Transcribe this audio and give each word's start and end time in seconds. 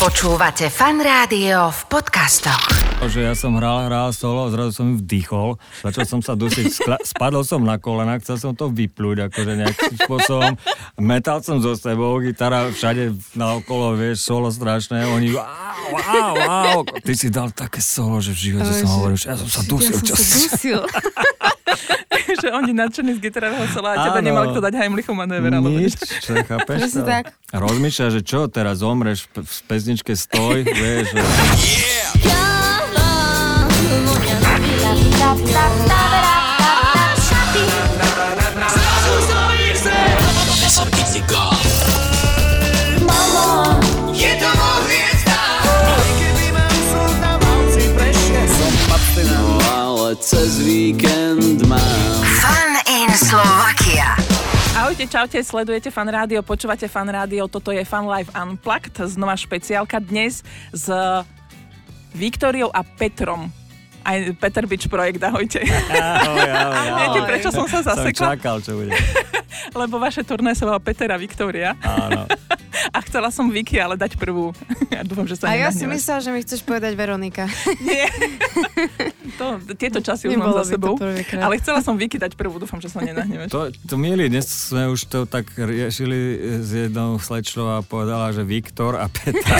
Počúvate 0.00 0.72
fan 0.72 0.96
rádio 0.96 1.68
v 1.68 1.80
podcastoch. 1.92 2.72
Že 3.04 3.20
ja 3.20 3.34
som 3.36 3.52
hral, 3.60 3.84
hral 3.84 4.16
solo, 4.16 4.48
zrazu 4.48 4.72
som 4.72 4.96
vdychol, 4.96 5.60
začal 5.84 6.08
som 6.08 6.20
sa 6.24 6.32
dusiť, 6.40 6.72
skla- 6.72 7.04
spadol 7.04 7.44
som 7.44 7.60
na 7.60 7.76
kolena, 7.76 8.16
chcel 8.16 8.40
som 8.40 8.56
to 8.56 8.72
vyplúť, 8.72 9.28
akože 9.28 9.60
nejakým 9.60 10.00
spôsobom. 10.00 10.56
Metal 11.04 11.44
som 11.44 11.60
so 11.60 11.76
sebou, 11.76 12.16
gitara 12.24 12.72
všade 12.72 13.12
naokolo, 13.36 13.92
vieš, 13.92 14.24
solo 14.24 14.48
strašné, 14.48 15.04
oni 15.04 15.36
wow, 15.36 15.92
wow, 15.92 16.32
wow. 16.32 16.78
Ty 17.04 17.12
si 17.12 17.28
dal 17.28 17.52
také 17.52 17.84
solo, 17.84 18.24
že 18.24 18.32
v 18.32 18.56
živote 18.56 18.72
som 18.72 18.88
hovoril, 18.88 19.20
že 19.20 19.28
ja 19.28 19.36
som 19.36 19.52
sa 19.52 19.60
dusil. 19.68 19.92
Ja 19.92 20.00
som 20.00 20.08
čo 20.08 20.16
sa 20.16 20.24
si- 20.24 20.40
dusil. 20.48 20.80
že 22.40 22.48
oni 22.50 22.72
nadšení 22.72 23.16
z 23.16 23.20
gitarového 23.20 23.66
sola 23.70 23.94
a 23.94 24.08
teba 24.08 24.18
Áno. 24.18 24.26
nemal 24.26 24.44
kto 24.50 24.60
dať 24.62 24.74
Heimlichu 24.76 25.12
manéver. 25.12 25.50
alebo 25.50 25.68
Nič, 25.68 25.98
niečo. 25.98 26.04
čo, 26.22 26.32
chápeš 26.40 26.76
Presne 26.80 27.02
tak. 27.04 27.24
Rozmýšľa, 27.50 28.06
že 28.10 28.20
čo, 28.22 28.40
teraz 28.46 28.80
zomreš 28.80 29.26
v 29.30 29.42
v 29.42 29.58
pesničke 29.66 30.12
Stoj, 30.14 30.64
vieš, 30.64 31.12
že... 31.12 31.20
No 35.90 35.99
Ahojte, 55.00 55.16
čaute, 55.16 55.40
sledujete 55.40 55.88
Fan 55.88 56.12
Rádio, 56.12 56.44
počúvate 56.44 56.84
Fan 56.84 57.08
Rádio, 57.08 57.48
toto 57.48 57.72
je 57.72 57.80
Fan 57.88 58.04
Live 58.04 58.28
Unplugged, 58.36 58.92
znova 59.08 59.32
špeciálka 59.32 59.96
dnes 59.96 60.44
s 60.76 60.92
Viktoriou 62.12 62.68
a 62.68 62.84
Petrom. 62.84 63.48
Aj 64.10 64.18
Peter 64.34 64.66
Bič 64.66 64.90
projekt, 64.90 65.22
ahojte. 65.22 65.62
Ahoj, 65.62 66.42
ahoj, 66.42 66.50
ahoj. 66.50 66.98
Viete, 66.98 67.20
prečo 67.30 67.48
som 67.54 67.70
sa 67.70 67.78
Som 67.78 67.94
zasekla? 67.94 68.34
čakal, 68.34 68.58
čo 68.58 68.74
bude. 68.74 68.90
Lebo 69.80 70.02
vaše 70.02 70.26
turné 70.26 70.58
sa 70.58 70.66
volá 70.66 70.82
Peter 70.82 71.06
a 71.06 71.18
Viktória. 71.20 71.78
Áno. 71.78 72.26
A 72.90 73.04
chcela 73.04 73.28
som 73.28 73.52
Vicky 73.52 73.76
ale 73.76 73.92
dať 73.94 74.16
prvú. 74.16 74.56
Ja 74.88 75.04
dúfam, 75.04 75.28
že 75.28 75.36
sa 75.36 75.52
A 75.52 75.54
ja 75.54 75.68
si 75.68 75.84
myslela, 75.84 76.24
že 76.24 76.30
mi 76.32 76.40
chceš 76.40 76.64
povedať 76.64 76.96
Veronika. 76.96 77.44
Nie. 77.84 78.08
To, 79.36 79.60
tieto 79.76 80.00
časy 80.00 80.32
už 80.32 80.40
mám 80.40 80.56
za 80.64 80.74
sebou. 80.74 80.96
Ale 81.36 81.60
chcela 81.60 81.84
som 81.84 81.94
Vicky 82.00 82.16
dať 82.16 82.40
prvú, 82.40 82.56
dúfam, 82.56 82.80
že 82.80 82.88
sa 82.88 83.04
nenahnevaš. 83.04 83.52
To, 83.52 83.68
to 83.84 83.94
milí, 84.00 84.32
dnes 84.32 84.48
sme 84.48 84.88
už 84.88 85.12
to 85.12 85.28
tak 85.28 85.52
riešili 85.54 86.40
s 86.64 86.88
jednou 86.88 87.20
slečnou 87.20 87.68
a 87.68 87.84
povedala, 87.84 88.32
že 88.32 88.48
Viktor 88.48 88.96
a 88.96 89.12
Petra. 89.12 89.56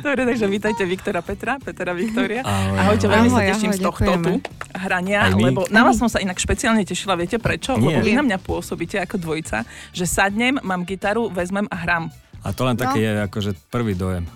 Dobre, 0.00 0.22
takže 0.24 0.46
vítajte 0.48 0.82
Viktora 0.88 1.20
Petra, 1.20 1.60
Petra 1.60 1.91
Viktória. 1.92 2.40
Ahoj, 2.42 2.76
Ahojte, 2.78 3.06
ahoj. 3.06 3.14
veľmi 3.16 3.28
sa 3.30 3.40
teším 3.44 3.70
ahoj, 3.72 3.78
z 3.78 3.82
tohto 3.84 4.10
tu 4.18 4.32
hrania, 4.72 5.20
lebo 5.32 5.68
na 5.68 5.84
vás 5.84 5.96
som 6.00 6.08
sa 6.08 6.18
inak 6.18 6.36
špeciálne 6.40 6.82
tešila, 6.82 7.14
viete 7.14 7.36
prečo? 7.36 7.76
Nie. 7.76 7.96
Lebo 7.96 7.98
vy 8.02 8.12
na 8.16 8.24
mňa 8.24 8.38
pôsobíte 8.40 8.96
ako 8.98 9.20
dvojica, 9.20 9.64
že 9.92 10.04
sadnem, 10.08 10.56
mám 10.64 10.82
gitaru, 10.82 11.28
vezmem 11.28 11.68
a 11.68 11.76
hram. 11.76 12.04
A 12.42 12.50
to 12.50 12.66
len 12.66 12.74
taký 12.74 12.98
je 13.06 13.12
akože 13.22 13.50
prvý 13.70 13.94
dojem. 13.94 14.26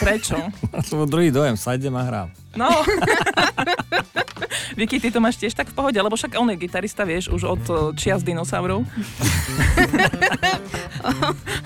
Prečo? 0.00 0.32
Lebo 0.96 1.04
druhý 1.04 1.28
dojem, 1.28 1.60
sajdem 1.60 1.92
a 1.92 2.02
hrám. 2.08 2.28
No. 2.56 2.70
Vicky, 4.78 5.00
ty 5.02 5.10
to 5.10 5.20
máš 5.20 5.36
tiež 5.36 5.54
tak 5.54 5.68
v 5.70 5.74
pohode, 5.76 5.98
lebo 5.98 6.16
však 6.16 6.38
on 6.38 6.50
je 6.54 6.56
gitarista, 6.56 7.04
vieš, 7.04 7.28
už 7.30 7.44
od 7.46 7.62
eh, 7.68 7.74
čias 7.98 8.22
dinosaurov. 8.22 8.84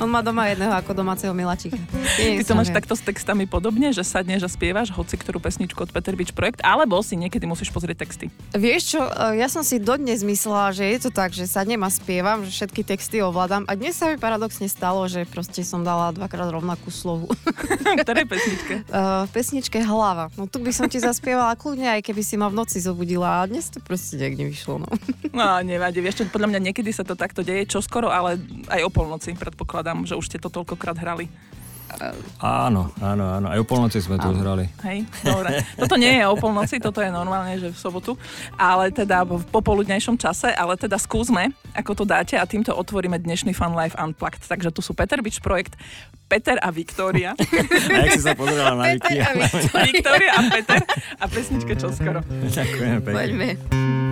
On 0.02 0.10
má 0.10 0.22
doma 0.22 0.46
jedného 0.50 0.72
ako 0.74 0.94
domáceho 0.94 1.34
miláčika. 1.34 1.76
Ty 2.18 2.44
to 2.44 2.54
máš 2.54 2.70
takto 2.70 2.94
s 2.94 3.02
textami 3.02 3.46
podobne, 3.46 3.90
že 3.90 4.06
sadneš 4.06 4.46
a 4.46 4.50
spievaš 4.50 4.90
hoci 4.94 5.18
ktorú 5.18 5.42
pesničku 5.42 5.78
od 5.78 5.90
Peter 5.90 6.14
Beach 6.14 6.34
Projekt, 6.34 6.60
alebo 6.62 7.02
si 7.02 7.18
niekedy 7.18 7.46
musíš 7.46 7.70
pozrieť 7.70 8.06
texty. 8.06 8.30
Vieš 8.54 8.98
čo, 8.98 9.00
e, 9.02 9.38
ja 9.38 9.48
som 9.50 9.62
si 9.62 9.82
dodnes 9.82 10.22
myslela, 10.22 10.74
že 10.74 10.84
je 10.86 10.98
to 11.08 11.10
tak, 11.14 11.34
že 11.34 11.50
sadnem 11.50 11.82
a 11.82 11.90
spievam, 11.90 12.44
že 12.46 12.52
všetky 12.52 12.82
texty 12.86 13.22
ovládam. 13.22 13.64
A 13.66 13.74
dnes 13.78 13.98
sa 13.98 14.10
mi 14.10 14.18
paradoxne 14.18 14.68
stalo, 14.70 15.06
že 15.06 15.26
proste 15.26 15.64
som 15.66 15.86
dala 15.86 16.14
dvakrát 16.14 16.50
rovnakú 16.50 16.90
slovu. 16.90 17.30
Ktorej 18.04 18.26
pesničke? 18.26 18.74
Uh, 18.90 19.26
pesničke 19.30 19.78
Hlava. 19.82 20.30
No 20.38 20.50
tu 20.50 20.58
by 20.58 20.73
som 20.74 20.90
ti 20.90 20.98
zaspievala 20.98 21.54
kľudne, 21.54 21.86
aj 21.94 22.02
keby 22.02 22.22
si 22.26 22.34
ma 22.34 22.50
v 22.50 22.58
noci 22.58 22.82
zobudila. 22.82 23.40
A 23.40 23.46
dnes 23.46 23.70
to 23.70 23.78
proste 23.78 24.18
nejak 24.18 24.34
nevyšlo. 24.34 24.82
No. 24.82 24.88
No, 25.30 25.62
nevadí, 25.62 26.02
vieš 26.02 26.22
čo, 26.22 26.30
podľa 26.30 26.50
mňa 26.50 26.60
niekedy 26.70 26.90
sa 26.90 27.06
to 27.06 27.14
takto 27.14 27.46
deje, 27.46 27.70
čo 27.70 27.78
skoro, 27.78 28.10
ale 28.10 28.38
aj 28.70 28.86
o 28.86 28.90
polnoci 28.90 29.34
predpokladám, 29.38 30.06
že 30.06 30.18
už 30.18 30.26
ste 30.26 30.38
to 30.42 30.50
toľkokrát 30.50 30.98
hrali. 30.98 31.30
Áno, 32.40 32.90
áno, 32.98 33.24
áno. 33.40 33.46
Aj 33.48 33.58
o 33.58 33.66
polnoci 33.66 34.02
sme 34.02 34.18
tu 34.20 34.30
už 34.30 34.38
hrali. 34.40 34.68
Hej, 34.84 35.06
dobre. 35.22 35.62
Toto 35.78 35.94
nie 35.96 36.12
je 36.18 36.24
o 36.26 36.34
polnoci, 36.36 36.76
toto 36.82 37.00
je 37.00 37.10
normálne, 37.10 37.56
že 37.58 37.70
v 37.70 37.78
sobotu, 37.78 38.12
ale 38.58 38.90
teda 38.90 39.24
v 39.24 39.42
popoludnejšom 39.48 40.18
čase, 40.18 40.52
ale 40.52 40.76
teda 40.76 40.98
skúsme, 41.00 41.54
ako 41.72 42.02
to 42.02 42.04
dáte 42.04 42.34
a 42.38 42.44
týmto 42.44 42.74
otvoríme 42.74 43.18
dnešný 43.18 43.54
Fun 43.54 43.74
Life 43.74 43.96
Unplugged. 43.98 44.42
Takže 44.44 44.70
tu 44.74 44.80
sú 44.82 44.92
Peter 44.92 45.18
Beach 45.22 45.40
projekt, 45.40 45.78
Peter 46.28 46.58
a 46.58 46.68
Viktória. 46.74 47.36
A 47.94 47.96
jak 48.04 48.16
si 48.16 48.22
sa 48.24 48.34
pozerala 48.34 48.74
na 48.74 48.84
Vicky? 48.96 49.20
Peter 49.20 49.28
a 49.28 49.32
Viktor. 49.38 49.82
Viktória 49.86 50.30
a 50.34 50.40
Peter 50.50 50.80
a 51.20 51.24
pesničke 51.28 51.72
čoskoro. 51.76 52.20
Ďakujem 52.26 52.98
pekne. 53.04 53.14
Poďme. 53.14 54.03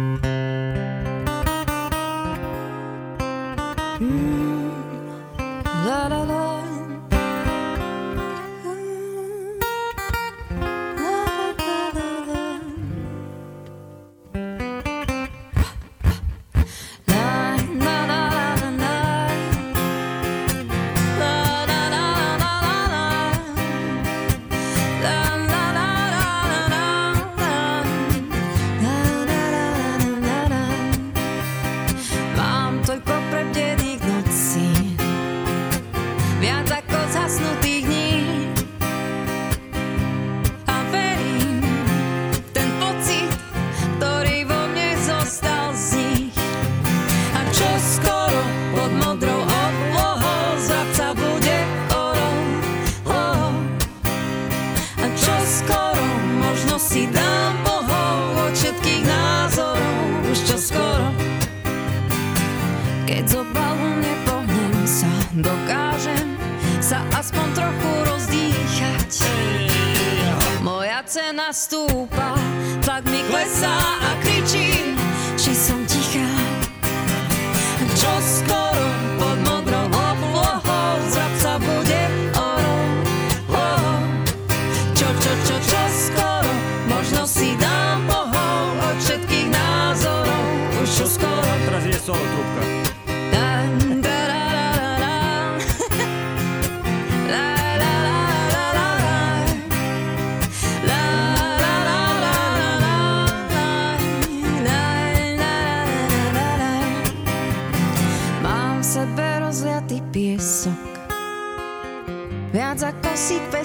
Moja 71.12 71.28
cena 71.28 71.52
stúpa, 71.52 72.32
tlak 72.80 73.04
mi 73.04 73.20
klesá 73.28 73.68
a 74.00 74.16
kričím, 74.24 74.71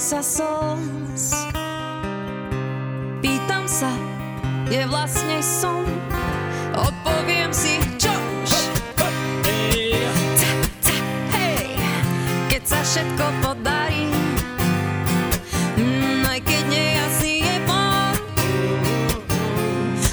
sa 0.07 0.23
slz 0.23 1.51
Pýtam 3.19 3.67
sa, 3.67 3.91
kde 4.63 4.87
vlastne 4.87 5.43
som 5.43 5.83
Odpoviem 6.79 7.51
si, 7.51 7.75
čo? 7.99 8.15
Ca, 8.47 8.55
hej, 11.35 11.75
keď 12.47 12.63
sa 12.63 12.79
všetko 12.85 13.25
podarí. 13.41 14.13
Mm, 15.75 16.23
aj 16.23 16.39
keď 16.45 16.63
nejasný 16.69 17.35
je 17.41 17.57
plán, 17.65 18.15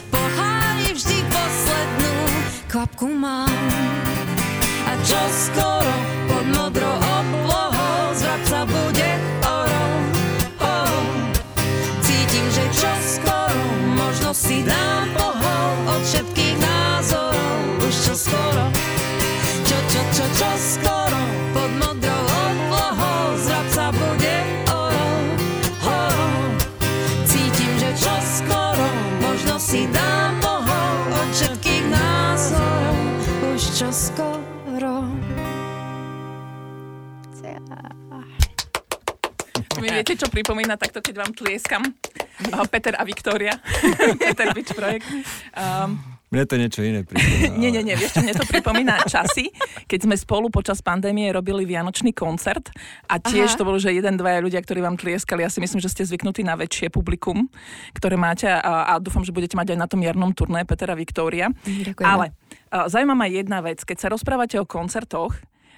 pohári 0.09 0.91
vždy 0.97 1.19
poslednú 1.29 2.17
kvapku 2.67 3.13
mám. 3.13 3.53
A 4.89 4.97
čo 5.05 5.21
skoro 5.29 5.74
Mi 40.15 40.23
viete, 40.23 40.31
čo 40.31 40.31
pripomína 40.31 40.79
takto, 40.79 41.03
keď 41.03 41.27
vám 41.27 41.35
tlieskam? 41.35 41.83
Uh, 42.55 42.63
Peter 42.71 42.95
a 42.95 43.03
Viktória. 43.03 43.59
Peter 44.23 44.47
Beach 44.55 44.71
projekt. 44.71 45.11
Um, 45.59 45.99
Mne 46.31 46.47
to 46.47 46.55
niečo 46.55 46.87
iné 46.87 47.03
pripomína. 47.03 47.59
nie, 47.59 47.75
nie, 47.75 47.83
nie, 47.83 47.99
vieš 47.99 48.15
čo, 48.15 48.23
mne 48.23 48.39
to 48.39 48.47
pripomína 48.47 49.03
časy, 49.11 49.51
keď 49.91 50.07
sme 50.07 50.15
spolu 50.15 50.55
počas 50.55 50.79
pandémie 50.87 51.35
robili 51.35 51.67
Vianočný 51.67 52.15
koncert 52.15 52.71
a 53.11 53.19
tiež 53.19 53.55
Aha. 53.55 53.59
to 53.59 53.67
bolo, 53.67 53.75
že 53.83 53.91
jeden, 53.91 54.15
dvaja 54.15 54.39
ľudia, 54.39 54.63
ktorí 54.63 54.87
vám 54.87 54.95
tlieskali. 54.95 55.43
Ja 55.43 55.51
si 55.51 55.59
myslím, 55.59 55.83
že 55.83 55.91
ste 55.91 56.07
zvyknutí 56.07 56.47
na 56.47 56.55
väčšie 56.55 56.95
publikum, 56.95 57.51
ktoré 57.99 58.15
máte 58.15 58.47
a, 58.47 58.95
a 58.95 59.03
dúfam, 59.03 59.27
že 59.27 59.35
budete 59.35 59.59
mať 59.59 59.75
aj 59.75 59.79
na 59.83 59.91
tom 59.91 59.99
jarnom 59.99 60.31
turné 60.31 60.63
Peter 60.63 60.95
a 60.95 60.99
Viktória. 60.99 61.51
Ale 61.99 62.31
uh, 62.71 62.87
zaujíma 62.87 63.19
ma 63.19 63.27
jedna 63.27 63.59
vec. 63.67 63.83
Keď 63.83 63.99
sa 63.99 64.07
rozprávate 64.15 64.63
o 64.63 64.67
koncertoch, 64.67 65.35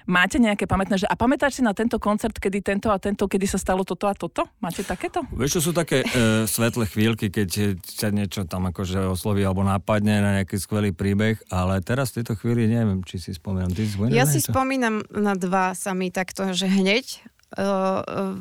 Máte 0.07 0.39
nejaké 0.39 0.63
pamätné, 0.63 1.03
že 1.03 1.07
a 1.07 1.19
pamätáš 1.19 1.59
si 1.59 1.61
na 1.61 1.75
tento 1.75 1.99
koncert, 1.99 2.39
kedy 2.39 2.63
tento 2.63 2.87
a 2.87 2.95
tento, 2.95 3.27
kedy 3.27 3.43
sa 3.43 3.59
stalo 3.59 3.83
toto 3.83 4.07
a 4.07 4.15
toto? 4.15 4.47
Máte 4.63 4.87
takéto? 4.87 5.27
Vieš, 5.35 5.59
čo 5.59 5.61
sú 5.67 5.71
také 5.75 6.07
e, 6.07 6.07
svetlé 6.47 6.87
chvíľky, 6.87 7.27
keď 7.27 7.75
ťa 7.75 8.09
niečo 8.15 8.47
tam 8.47 8.71
akože 8.71 9.03
osloví 9.11 9.43
alebo 9.43 9.67
napadne 9.67 10.23
na 10.23 10.31
nejaký 10.39 10.55
skvelý 10.55 10.95
príbeh, 10.95 11.43
ale 11.51 11.83
teraz 11.83 12.15
v 12.15 12.23
tejto 12.23 12.39
chvíli 12.39 12.71
neviem, 12.71 13.03
či 13.03 13.19
si 13.19 13.35
spomínam. 13.35 13.67
Ty 13.75 13.83
si 13.83 13.95
Ja 14.15 14.23
si 14.23 14.39
spomínam 14.39 15.03
na 15.11 15.35
dva 15.35 15.75
sami 15.75 16.07
takto, 16.07 16.47
že 16.55 16.71
hneď 16.71 17.19
uh, 17.59 18.31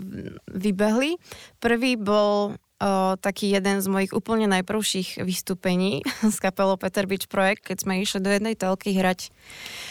vybehli. 0.50 1.18
Prvý 1.58 1.98
bol 1.98 2.54
uh, 2.80 3.16
taký 3.20 3.52
jeden 3.52 3.80
z 3.80 3.86
mojich 3.88 4.12
úplne 4.12 4.46
najprvších 4.50 5.22
vystúpení 5.24 6.04
s 6.34 6.36
kapelou 6.40 6.76
Peter 6.76 7.08
Beach 7.08 7.28
Projekt, 7.28 7.72
keď 7.72 7.76
sme 7.84 8.00
išli 8.02 8.20
do 8.20 8.30
jednej 8.30 8.54
telky 8.56 8.92
hrať 8.96 9.32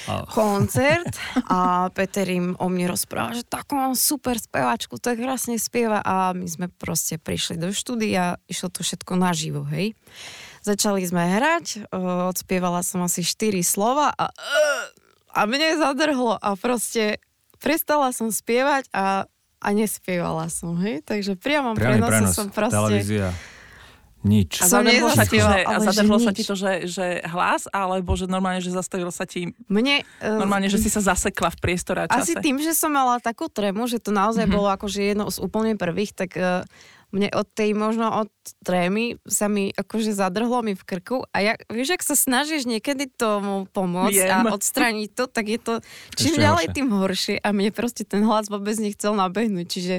A- 0.09 0.25
koncert 0.29 1.17
a 1.49 1.89
Peter 1.93 2.25
im 2.29 2.53
o 2.57 2.67
mne 2.69 2.93
rozpráva, 2.93 3.37
že 3.37 3.45
takú 3.45 3.77
mám 3.77 3.97
super 3.97 4.37
speváčku, 4.37 5.01
tak 5.01 5.21
krásne 5.21 5.57
spieva 5.57 6.01
a 6.01 6.33
my 6.33 6.45
sme 6.45 6.67
proste 6.69 7.17
prišli 7.17 7.57
do 7.57 7.73
štúdia, 7.73 8.37
išlo 8.45 8.69
to 8.69 8.85
všetko 8.85 9.17
naživo, 9.17 9.65
hej. 9.69 9.97
Začali 10.65 11.05
sme 11.05 11.29
hrať, 11.29 11.89
uh, 11.93 12.29
odspievala 12.29 12.81
som 12.81 13.05
asi 13.05 13.21
4 13.21 13.61
slova 13.61 14.09
a, 14.13 14.33
a 15.33 15.39
mne 15.45 15.77
zadrhlo 15.77 16.37
a 16.37 16.57
proste 16.57 17.21
prestala 17.61 18.13
som 18.13 18.29
spievať 18.29 18.89
a, 18.93 19.25
a 19.59 19.67
nespievala 19.71 20.47
som, 20.51 20.75
hej. 20.81 21.01
Takže 21.05 21.39
priamo 21.39 21.73
prenose 21.73 22.09
prenos, 22.09 22.33
som 22.35 22.47
proste... 22.51 22.75
televízia, 22.75 23.33
nič. 24.25 24.57
A 24.61 24.65
zadrhlo 24.65 25.09
sa 25.13 25.25
ti, 25.29 25.37
že, 25.37 25.57
a 25.61 25.73
zadrhlo 25.77 26.17
sa 26.17 26.31
ti 26.33 26.41
to, 26.41 26.57
že, 26.57 26.89
že 26.89 27.05
hlas, 27.29 27.69
alebo 27.69 28.17
že 28.17 28.25
normálne, 28.25 28.57
že 28.57 28.73
zastavilo 28.73 29.13
sa 29.13 29.29
ti, 29.29 29.53
Mne, 29.69 30.01
uh, 30.01 30.41
normálne, 30.41 30.65
že 30.65 30.81
si 30.81 30.89
sa 30.89 30.99
zasekla 30.99 31.53
v 31.53 31.57
priestore 31.61 31.99
a 32.03 32.09
Asi 32.09 32.33
čase. 32.33 32.41
tým, 32.41 32.57
že 32.57 32.73
som 32.73 32.89
mala 32.89 33.21
takú 33.21 33.45
trému, 33.45 33.85
že 33.85 34.01
to 34.01 34.09
naozaj 34.09 34.49
mm-hmm. 34.49 34.57
bolo 34.57 34.69
akože 34.73 34.99
jedno 35.13 35.29
z 35.29 35.37
úplne 35.37 35.77
prvých, 35.77 36.17
tak 36.17 36.33
uh, 36.41 36.65
mne 37.15 37.31
od 37.31 37.47
tej, 37.55 37.71
možno 37.71 38.11
od 38.11 38.31
trémy 38.59 39.15
sa 39.23 39.47
mi 39.47 39.71
akože 39.71 40.11
zadrhlo 40.11 40.59
mi 40.59 40.75
v 40.75 40.83
krku 40.83 41.23
a 41.31 41.37
ja, 41.39 41.53
vieš, 41.71 41.95
ak 41.95 42.03
sa 42.03 42.19
snažíš 42.19 42.67
niekedy 42.67 43.07
tomu 43.07 43.71
pomôcť 43.71 44.27
Viem. 44.27 44.51
a 44.51 44.51
odstrániť 44.51 45.09
to, 45.15 45.23
tak 45.31 45.47
je 45.47 45.59
to 45.63 45.73
čím 46.19 46.35
Ešte 46.35 46.43
ďalej, 46.43 46.65
horšie. 46.67 46.75
tým 46.75 46.89
horšie 46.91 47.35
a 47.39 47.47
mne 47.55 47.71
proste 47.71 48.03
ten 48.03 48.27
hlas 48.27 48.51
vôbec 48.51 48.75
nechcel 48.75 49.15
nabehnúť, 49.15 49.67
čiže 49.71 49.95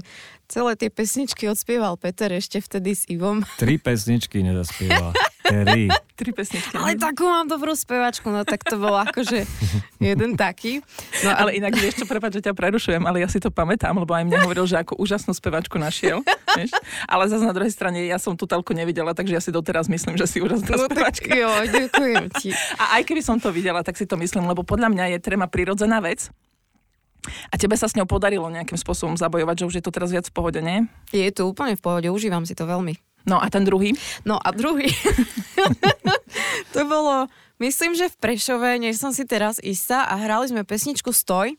celé 0.47 0.73
tie 0.79 0.89
pesničky 0.91 1.51
odspieval 1.51 1.99
Peter 1.99 2.31
ešte 2.33 2.63
vtedy 2.63 2.95
s 2.95 3.03
Ivom. 3.11 3.43
Tri 3.61 3.79
pesničky 3.79 4.43
nezaspievala. 4.43 5.13
Tri. 5.47 5.87
Tri 6.19 6.31
pesničky. 6.35 6.75
Ale 6.75 6.99
takú 6.99 7.23
mám 7.29 7.47
dobrú 7.47 7.71
spevačku, 7.77 8.27
no 8.35 8.43
tak 8.43 8.67
to 8.67 8.81
bol 8.83 8.95
akože 8.99 9.47
jeden 10.03 10.35
taký. 10.35 10.83
No 11.23 11.31
Ale 11.31 11.55
inak 11.55 11.77
vieš 11.79 12.03
čo, 12.03 12.05
prepáč, 12.09 12.41
že 12.41 12.51
ťa 12.51 12.55
prerušujem, 12.57 13.03
ale 13.07 13.23
ja 13.23 13.29
si 13.31 13.39
to 13.39 13.53
pamätám, 13.53 13.95
lebo 13.95 14.11
aj 14.11 14.27
mne 14.27 14.43
hovoril, 14.43 14.67
že 14.67 14.81
ako 14.81 14.99
úžasnú 14.99 15.31
spevačku 15.37 15.79
našiel. 15.79 16.25
Vieš? 16.57 16.73
Ale 17.05 17.29
zase 17.29 17.45
na 17.45 17.53
druhej 17.53 17.69
strane 17.69 18.09
ja 18.09 18.17
som 18.17 18.33
tú 18.33 18.49
telku 18.49 18.73
nevidela, 18.73 19.13
takže 19.13 19.37
ja 19.37 19.43
si 19.45 19.53
doteraz 19.53 19.93
myslím, 19.93 20.17
že 20.17 20.25
si 20.25 20.41
úžasná 20.41 20.73
no 20.73 20.89
tak 20.89 21.21
spevačka. 21.21 21.29
jo, 21.37 21.51
ďakujem 21.69 22.25
ti. 22.41 22.51
A 22.81 22.97
aj 22.97 23.03
keby 23.05 23.21
som 23.21 23.37
to 23.37 23.53
videla, 23.53 23.85
tak 23.85 24.01
si 24.01 24.09
to 24.09 24.17
myslím, 24.17 24.49
lebo 24.49 24.65
podľa 24.65 24.89
mňa 24.89 25.05
je 25.15 25.19
tréma 25.21 25.53
prirodzená 25.53 26.01
vec. 26.01 26.33
A 27.51 27.55
tebe 27.59 27.75
sa 27.75 27.91
s 27.91 27.97
ňou 27.99 28.09
podarilo 28.09 28.47
nejakým 28.49 28.79
spôsobom 28.79 29.19
zabojovať, 29.19 29.63
že 29.63 29.67
už 29.69 29.75
je 29.81 29.85
to 29.85 29.95
teraz 29.95 30.11
viac 30.15 30.27
v 30.29 30.35
pohode, 30.35 30.61
nie? 30.63 30.87
Je 31.11 31.29
to 31.31 31.47
úplne 31.47 31.75
v 31.75 31.83
pohode, 31.83 32.09
užívam 32.09 32.47
si 32.47 32.55
to 32.57 32.65
veľmi. 32.65 32.97
No 33.27 33.43
a 33.43 33.51
ten 33.51 33.67
druhý? 33.67 33.93
No 34.23 34.39
a 34.39 34.55
druhý, 34.55 34.87
to 36.75 36.81
bolo, 36.87 37.27
myslím, 37.59 37.99
že 37.99 38.07
v 38.07 38.17
Prešove, 38.23 38.79
než 38.79 39.03
som 39.03 39.11
si 39.11 39.27
teraz 39.27 39.59
istá 39.59 40.07
a 40.07 40.15
hrali 40.15 40.47
sme 40.47 40.63
pesničku 40.63 41.11
Stoj 41.11 41.59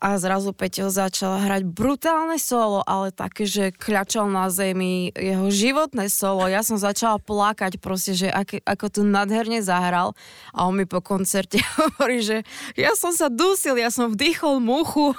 a 0.00 0.16
zrazu 0.16 0.56
Peťo 0.56 0.88
začal 0.88 1.44
hrať 1.44 1.68
brutálne 1.68 2.40
solo, 2.40 2.80
ale 2.88 3.12
také, 3.12 3.44
že 3.44 3.68
kľačal 3.68 4.32
na 4.32 4.48
zemi, 4.48 5.12
jeho 5.12 5.52
životné 5.52 6.08
solo. 6.08 6.48
Ja 6.48 6.64
som 6.64 6.80
začala 6.80 7.20
plakať 7.20 7.76
proste, 7.76 8.16
že 8.16 8.32
ak, 8.32 8.64
ako 8.64 8.86
tu 8.88 9.00
nadherne 9.04 9.60
zahral 9.60 10.16
a 10.56 10.64
on 10.64 10.80
mi 10.80 10.88
po 10.88 11.04
koncerte 11.04 11.60
hovorí, 11.76 12.24
že 12.24 12.48
ja 12.80 12.96
som 12.96 13.12
sa 13.12 13.28
dusil, 13.28 13.76
ja 13.76 13.92
som 13.92 14.08
vdýchol 14.08 14.64
muchu. 14.64 15.12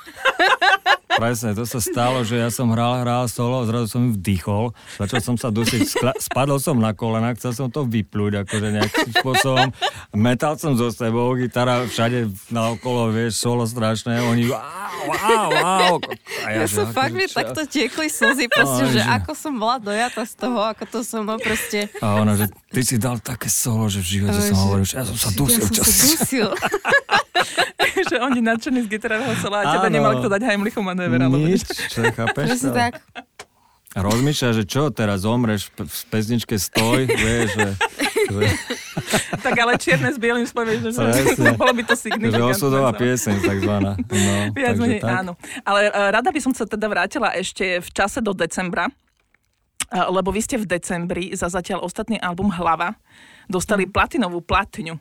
Presne, 1.22 1.54
to 1.54 1.62
sa 1.70 1.78
stalo, 1.78 2.26
že 2.26 2.42
ja 2.42 2.50
som 2.50 2.74
hral, 2.74 3.06
hral 3.06 3.30
solo, 3.30 3.62
zrazu 3.70 3.86
som 3.86 4.04
vdychol, 4.18 4.74
začal 4.98 5.22
som 5.22 5.36
sa 5.38 5.54
dusiť, 5.54 5.82
skla- 5.86 6.18
spadol 6.18 6.58
som 6.58 6.82
na 6.82 6.98
kolena, 6.98 7.38
chcel 7.38 7.54
som 7.54 7.68
to 7.70 7.86
vyplúť, 7.86 8.42
akože 8.48 8.68
nejakým 8.74 9.10
spôsobom. 9.22 9.70
Metal 10.18 10.58
som 10.58 10.74
zo 10.74 10.90
sebou, 10.90 11.38
gitara 11.38 11.86
všade 11.86 12.34
naokolo, 12.50 13.14
vieš, 13.14 13.44
solo 13.44 13.68
strašné, 13.68 14.24
oni 14.26 14.50
wow, 14.72 15.02
wow, 15.08 15.48
wow. 15.52 15.94
A 16.44 16.48
Ja, 16.54 16.66
som 16.66 16.88
že 16.88 16.94
fakt, 16.94 17.14
mi 17.14 17.26
takto 17.26 17.62
tiekli 17.66 18.08
slzy, 18.08 18.46
proste, 18.48 18.84
že 18.90 19.00
že- 19.00 19.08
ako 19.08 19.32
som 19.34 19.54
bola 19.54 19.78
dojata 19.78 20.24
z 20.24 20.34
toho, 20.38 20.60
ako 20.62 20.84
to 20.88 21.00
som 21.02 21.22
no 21.24 21.36
proste... 21.36 21.92
A 22.00 22.18
ona, 22.18 22.34
že 22.34 22.48
ty 22.70 22.82
si 22.82 22.96
dal 22.96 23.20
také 23.20 23.48
solo, 23.48 23.88
že 23.88 24.00
v 24.00 24.08
živote 24.20 24.40
som 24.40 24.56
že- 24.56 24.62
hovoril, 24.62 24.86
že 24.86 24.96
ja 24.96 25.06
som 25.06 25.18
sa 25.18 25.30
dusil. 25.32 25.64
ja 25.64 25.84
som 25.84 25.86
sa 25.86 26.06
dusil. 26.08 26.48
že 28.02 28.16
oni 28.18 28.40
nadšení 28.42 28.84
z 28.84 28.88
gitarového 28.90 29.36
sola 29.40 29.64
a 29.64 29.78
Áno. 29.78 29.88
nemal 29.88 30.20
kto 30.20 30.28
dať 30.28 30.42
Heimlichom 30.44 30.84
manéver. 30.84 31.16
Nič, 31.22 31.64
čo 31.88 32.04
chápeš 32.04 32.46
Presne 32.60 32.72
tak. 32.72 32.92
Rozmýšľa, 33.92 34.50
že 34.56 34.64
čo, 34.64 34.88
teraz 34.88 35.28
zomreš 35.28 35.68
v 35.76 36.02
pesničke 36.08 36.56
Stoj, 36.56 37.12
vieš, 37.12 37.60
že, 37.60 37.70
že, 38.32 38.42
Tak 39.44 39.52
ale 39.52 39.76
čierne 39.76 40.16
s 40.16 40.20
bielým 40.20 40.48
spovieš, 40.48 40.80
že, 40.80 40.90
Presne. 40.96 41.50
bolo 41.60 41.76
by 41.76 41.84
to 41.84 41.96
že 42.00 42.08
signifikantné. 42.08 42.56
osudová 42.56 42.96
no. 42.96 43.00
pieseň 43.00 43.36
takzvaná. 43.44 43.92
No, 44.00 44.34
Viac 44.56 44.80
takže 44.80 44.84
menej, 44.88 45.00
tak. 45.04 45.12
áno. 45.12 45.32
Ale 45.68 45.80
e, 45.88 45.92
rada 45.92 46.30
by 46.32 46.40
som 46.40 46.54
sa 46.56 46.64
teda 46.64 46.88
vrátila 46.88 47.36
ešte 47.36 47.84
v 47.84 47.90
čase 47.92 48.24
do 48.24 48.32
decembra, 48.32 48.88
e, 48.88 48.94
lebo 50.08 50.32
vy 50.32 50.40
ste 50.40 50.56
v 50.56 50.72
decembri 50.72 51.36
za 51.36 51.52
zatiaľ 51.52 51.84
ostatný 51.84 52.16
album 52.24 52.48
Hlava 52.48 52.96
dostali 53.52 53.84
Hm. 53.84 53.92
platinovú 53.92 54.40
platňu. 54.40 54.96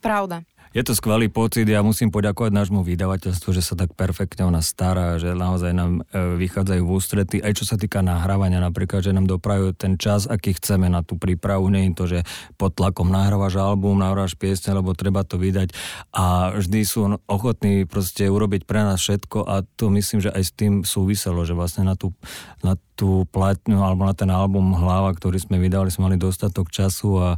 Pravda. 0.00 0.40
Je 0.72 0.80
to 0.80 0.96
skvelý 0.96 1.28
pocit, 1.28 1.68
ja 1.68 1.84
musím 1.84 2.08
poďakovať 2.08 2.48
nášmu 2.48 2.80
vydavateľstvu, 2.80 3.52
že 3.52 3.60
sa 3.60 3.76
tak 3.76 3.92
perfektne 3.92 4.48
o 4.48 4.52
nás 4.56 4.72
stará, 4.72 5.20
že 5.20 5.36
naozaj 5.36 5.68
nám 5.76 6.00
e, 6.00 6.40
vychádzajú 6.40 6.80
v 6.80 6.92
ústrety, 6.96 7.36
aj 7.44 7.60
čo 7.60 7.68
sa 7.68 7.76
týka 7.76 8.00
nahrávania 8.00 8.56
napríklad, 8.56 9.04
že 9.04 9.12
nám 9.12 9.28
dopravujú 9.28 9.76
ten 9.76 10.00
čas, 10.00 10.24
aký 10.24 10.56
chceme 10.56 10.88
na 10.88 11.04
tú 11.04 11.20
prípravu, 11.20 11.68
nie 11.68 11.92
je 11.92 11.92
to, 11.92 12.04
že 12.08 12.18
pod 12.56 12.72
tlakom 12.72 13.12
nahrávaš 13.12 13.60
album, 13.60 14.00
nahrávaš 14.00 14.32
piesne, 14.32 14.72
lebo 14.72 14.96
treba 14.96 15.28
to 15.28 15.36
vydať. 15.36 15.76
A 16.16 16.56
vždy 16.56 16.80
sú 16.88 17.20
ochotní 17.28 17.84
proste 17.84 18.32
urobiť 18.32 18.64
pre 18.64 18.80
nás 18.80 18.96
všetko 19.04 19.44
a 19.44 19.68
to 19.76 19.92
myslím, 19.92 20.24
že 20.24 20.32
aj 20.32 20.40
s 20.40 20.56
tým 20.56 20.88
súviselo, 20.88 21.44
že 21.44 21.52
vlastne 21.52 21.84
na 21.84 22.00
tú, 22.00 22.16
na 22.64 22.80
tú 22.96 23.28
platňu 23.28 23.84
alebo 23.84 24.08
na 24.08 24.16
ten 24.16 24.32
album 24.32 24.72
Hlava, 24.72 25.12
ktorý 25.12 25.36
sme 25.36 25.60
vydali, 25.60 25.92
sme 25.92 26.08
mali 26.08 26.16
dostatok 26.16 26.72
času 26.72 27.10
a 27.20 27.28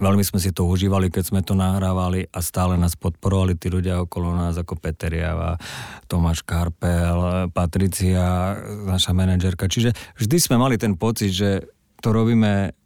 Veľmi 0.00 0.24
sme 0.24 0.40
si 0.40 0.48
to 0.56 0.64
užívali, 0.64 1.12
keď 1.12 1.24
sme 1.28 1.40
to 1.44 1.52
nahrávali 1.52 2.24
a 2.32 2.40
stále 2.40 2.80
nás 2.80 2.96
podporovali 2.96 3.52
tí 3.60 3.68
ľudia 3.68 4.00
okolo 4.00 4.32
nás, 4.32 4.56
ako 4.56 4.80
Peter 4.80 5.12
Java, 5.12 5.60
Tomáš 6.08 6.40
Karpel, 6.40 7.52
Patricia, 7.52 8.56
naša 8.88 9.12
manažerka. 9.12 9.68
Čiže 9.68 9.92
vždy 10.16 10.36
sme 10.40 10.56
mali 10.56 10.80
ten 10.80 10.96
pocit, 10.96 11.36
že 11.36 11.68
to 12.00 12.16
robíme 12.16 12.79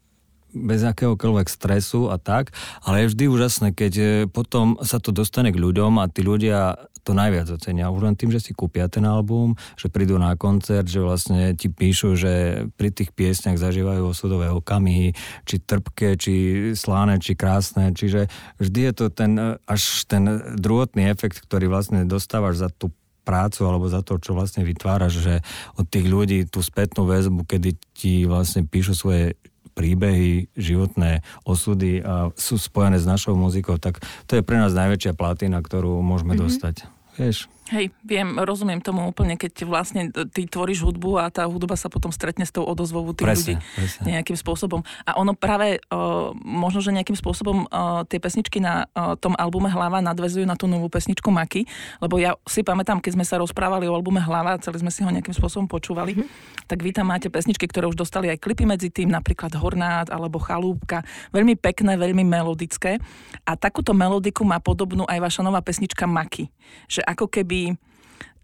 bez 0.54 0.86
akéhokoľvek 0.86 1.46
stresu 1.50 2.08
a 2.08 2.16
tak, 2.16 2.54
ale 2.86 3.04
je 3.04 3.10
vždy 3.12 3.24
úžasné, 3.26 3.68
keď 3.74 3.92
e, 3.98 4.04
potom 4.30 4.78
sa 4.80 5.02
to 5.02 5.10
dostane 5.10 5.50
k 5.50 5.58
ľuďom 5.58 5.98
a 5.98 6.06
tí 6.06 6.22
ľudia 6.22 6.78
to 7.04 7.12
najviac 7.12 7.52
ocenia. 7.52 7.92
Už 7.92 8.08
len 8.08 8.16
tým, 8.16 8.32
že 8.32 8.40
si 8.40 8.56
kúpia 8.56 8.88
ten 8.88 9.04
album, 9.04 9.52
že 9.76 9.92
prídu 9.92 10.16
na 10.16 10.32
koncert, 10.40 10.88
že 10.88 11.04
vlastne 11.04 11.52
ti 11.52 11.68
píšu, 11.68 12.16
že 12.16 12.64
pri 12.80 12.88
tých 12.88 13.12
piesňach 13.12 13.60
zažívajú 13.60 14.08
osudové 14.08 14.48
okamihy, 14.48 15.12
či 15.44 15.60
trpké, 15.60 16.16
či 16.16 16.32
sláne, 16.72 17.20
či 17.20 17.36
krásne. 17.36 17.92
Čiže 17.92 18.32
vždy 18.56 18.80
je 18.88 18.92
to 18.96 19.06
ten, 19.12 19.36
e, 19.36 19.60
až 19.68 20.08
ten 20.08 20.24
druhotný 20.56 21.12
efekt, 21.12 21.44
ktorý 21.44 21.68
vlastne 21.68 22.08
dostávaš 22.08 22.64
za 22.64 22.70
tú 22.72 22.88
prácu 23.24 23.64
alebo 23.64 23.88
za 23.88 24.04
to, 24.04 24.20
čo 24.20 24.36
vlastne 24.36 24.62
vytváraš, 24.68 25.24
že 25.24 25.34
od 25.80 25.88
tých 25.88 26.06
ľudí 26.06 26.44
tú 26.44 26.60
spätnú 26.60 27.08
väzbu, 27.08 27.48
kedy 27.48 27.70
ti 27.96 28.28
vlastne 28.28 28.68
píšu 28.68 28.92
svoje 28.92 29.34
príbehy, 29.74 30.48
životné 30.54 31.20
osudy 31.44 32.00
a 32.00 32.30
sú 32.38 32.56
spojené 32.56 32.96
s 32.96 33.06
našou 33.06 33.34
muzikou, 33.34 33.76
tak 33.76 34.00
to 34.30 34.38
je 34.38 34.46
pre 34.46 34.56
nás 34.56 34.72
najväčšia 34.72 35.18
platina, 35.18 35.58
ktorú 35.60 36.00
môžeme 36.00 36.38
mm-hmm. 36.38 36.46
dostať. 36.48 36.74
Vieš? 37.18 37.53
Hej, 37.72 37.96
viem, 38.04 38.36
rozumiem 38.44 38.76
tomu 38.76 39.08
úplne, 39.08 39.40
keď 39.40 39.64
vlastne 39.64 40.12
ty 40.12 40.44
tvoríš 40.44 40.84
hudbu 40.84 41.16
a 41.16 41.32
tá 41.32 41.48
hudba 41.48 41.80
sa 41.80 41.88
potom 41.88 42.12
stretne 42.12 42.44
s 42.44 42.52
tou 42.52 42.60
odozvou 42.60 43.00
tých 43.16 43.24
presne, 43.24 43.54
ľudí 43.56 43.64
presne. 43.80 44.04
nejakým 44.04 44.36
spôsobom. 44.36 44.84
A 45.08 45.16
ono 45.16 45.32
práve, 45.32 45.80
uh, 45.88 46.36
možno, 46.44 46.84
že 46.84 46.92
nejakým 46.92 47.16
spôsobom 47.16 47.64
uh, 47.64 48.04
tie 48.04 48.20
pesničky 48.20 48.60
na 48.60 48.84
uh, 48.92 49.16
tom 49.16 49.32
albume 49.40 49.72
Hlava 49.72 50.04
nadvezujú 50.04 50.44
na 50.44 50.60
tú 50.60 50.68
novú 50.68 50.92
pesničku 50.92 51.32
Maky, 51.32 51.64
lebo 52.04 52.20
ja 52.20 52.36
si 52.44 52.60
pamätám, 52.60 53.00
keď 53.00 53.16
sme 53.16 53.24
sa 53.24 53.40
rozprávali 53.40 53.88
o 53.88 53.96
albume 53.96 54.20
Hlava, 54.20 54.60
celý 54.60 54.84
sme 54.84 54.92
si 54.92 55.00
ho 55.00 55.08
nejakým 55.08 55.32
spôsobom 55.32 55.64
počúvali, 55.64 56.20
mm-hmm. 56.20 56.68
tak 56.68 56.84
vy 56.84 56.92
tam 56.92 57.08
máte 57.08 57.32
pesničky, 57.32 57.64
ktoré 57.64 57.88
už 57.88 57.96
dostali 57.96 58.28
aj 58.28 58.44
klipy 58.44 58.68
medzi 58.68 58.92
tým, 58.92 59.08
napríklad 59.08 59.56
Hornát 59.56 60.12
alebo 60.12 60.36
Chalúbka, 60.36 61.00
veľmi 61.32 61.56
pekné, 61.56 61.96
veľmi 61.96 62.28
melodické. 62.28 63.00
A 63.48 63.56
takúto 63.56 63.96
melodiku 63.96 64.44
má 64.44 64.60
podobnú 64.60 65.08
aj 65.08 65.16
vaša 65.16 65.40
nová 65.40 65.64
pesnička 65.64 66.04
Maky. 66.04 66.52
Že 66.92 67.00
ako 67.08 67.26
keby 67.28 67.53
keby... 67.54 67.78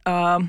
Uh, 0.06 0.46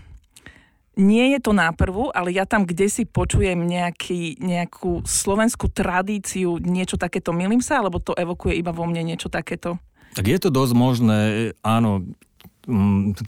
nie 1.00 1.34
je 1.34 1.40
to 1.40 1.56
náprvu, 1.56 2.12
ale 2.12 2.36
ja 2.36 2.44
tam 2.44 2.68
kde 2.68 2.92
si 2.92 3.08
počujem 3.08 3.64
nejaký, 3.64 4.38
nejakú 4.44 5.08
slovenskú 5.08 5.72
tradíciu, 5.72 6.60
niečo 6.60 7.00
takéto. 7.00 7.32
Milím 7.32 7.64
sa, 7.64 7.80
alebo 7.80 8.04
to 8.04 8.12
evokuje 8.12 8.60
iba 8.60 8.76
vo 8.76 8.84
mne 8.84 9.08
niečo 9.08 9.32
takéto? 9.32 9.80
Tak 10.20 10.28
je 10.28 10.38
to 10.38 10.52
dosť 10.52 10.74
možné, 10.76 11.20
áno, 11.64 12.04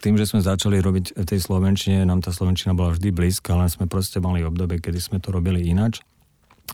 tým, 0.03 0.19
že 0.19 0.27
sme 0.27 0.43
začali 0.43 0.83
robiť 0.83 1.15
v 1.15 1.23
tej 1.23 1.39
Slovenčine, 1.39 2.03
nám 2.03 2.19
tá 2.19 2.35
Slovenčina 2.35 2.75
bola 2.75 2.93
vždy 2.93 3.09
blízka, 3.15 3.55
len 3.55 3.71
sme 3.71 3.87
proste 3.87 4.19
mali 4.19 4.43
obdobie, 4.43 4.83
kedy 4.83 4.99
sme 4.99 5.17
to 5.23 5.31
robili 5.31 5.63
inač 5.63 6.03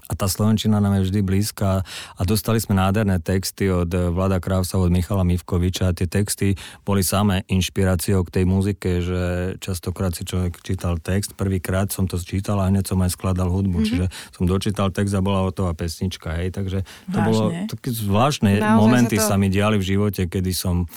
a 0.10 0.18
tá 0.18 0.26
Slovenčina 0.26 0.82
nám 0.82 1.02
je 1.02 1.10
vždy 1.10 1.20
blízka. 1.22 1.86
A 2.18 2.22
dostali 2.26 2.58
sme 2.58 2.78
nádherné 2.78 3.22
texty 3.22 3.70
od 3.70 3.90
Vlada 3.90 4.42
Krávsa, 4.42 4.82
od 4.82 4.90
Michala 4.90 5.22
Mivkoviča. 5.22 5.94
A 5.94 5.96
tie 5.98 6.10
texty 6.10 6.58
boli 6.82 7.06
samé 7.06 7.46
inšpiráciou 7.46 8.26
k 8.26 8.42
tej 8.42 8.46
muzike, 8.50 9.06
že 9.06 9.22
častokrát 9.62 10.14
si 10.18 10.26
človek 10.26 10.62
čítal 10.66 10.98
text, 10.98 11.38
prvýkrát 11.38 11.94
som 11.94 12.10
to 12.10 12.18
čítal 12.18 12.58
a 12.58 12.70
hneď 12.74 12.90
som 12.90 12.98
aj 13.06 13.14
skladal 13.14 13.54
hudbu, 13.54 13.82
mm-hmm. 13.82 13.90
čiže 13.90 14.06
som 14.34 14.50
dočítal 14.50 14.90
text 14.90 15.14
a 15.14 15.22
bola 15.22 15.46
hotová 15.46 15.78
pesnička, 15.78 16.34
hej, 16.42 16.54
takže 16.54 16.86
to 17.14 17.18
Vážne. 17.18 17.30
bolo 17.30 17.44
také 17.70 17.90
zvláštne 17.94 18.52
Naozaj 18.58 18.82
momenty 18.82 19.16
sa, 19.18 19.22
to... 19.22 19.30
sa 19.30 19.36
mi 19.38 19.48
diali 19.54 19.78
v 19.78 19.86
živote, 19.94 20.26
kedy 20.26 20.52
som 20.54 20.90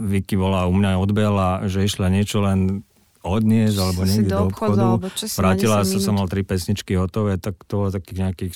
Vicky 0.00 0.36
bola 0.36 0.64
u 0.64 0.72
mňa 0.72 0.96
odbehla, 0.96 1.68
že 1.68 1.84
išla 1.84 2.08
niečo 2.08 2.40
len 2.40 2.84
odniesť 3.22 3.76
alebo 3.78 4.00
niekde 4.02 4.30
do 4.34 4.50
obchodu. 4.50 4.98
Alebo 4.98 5.06
Vrátila 5.10 5.86
sa, 5.86 5.96
som 6.02 6.18
mal 6.18 6.26
tri 6.26 6.42
pesničky 6.42 6.98
hotové, 6.98 7.38
tak 7.38 7.54
to 7.70 7.86
bolo 7.86 7.88
takých 7.94 8.18
nejakých 8.28 8.52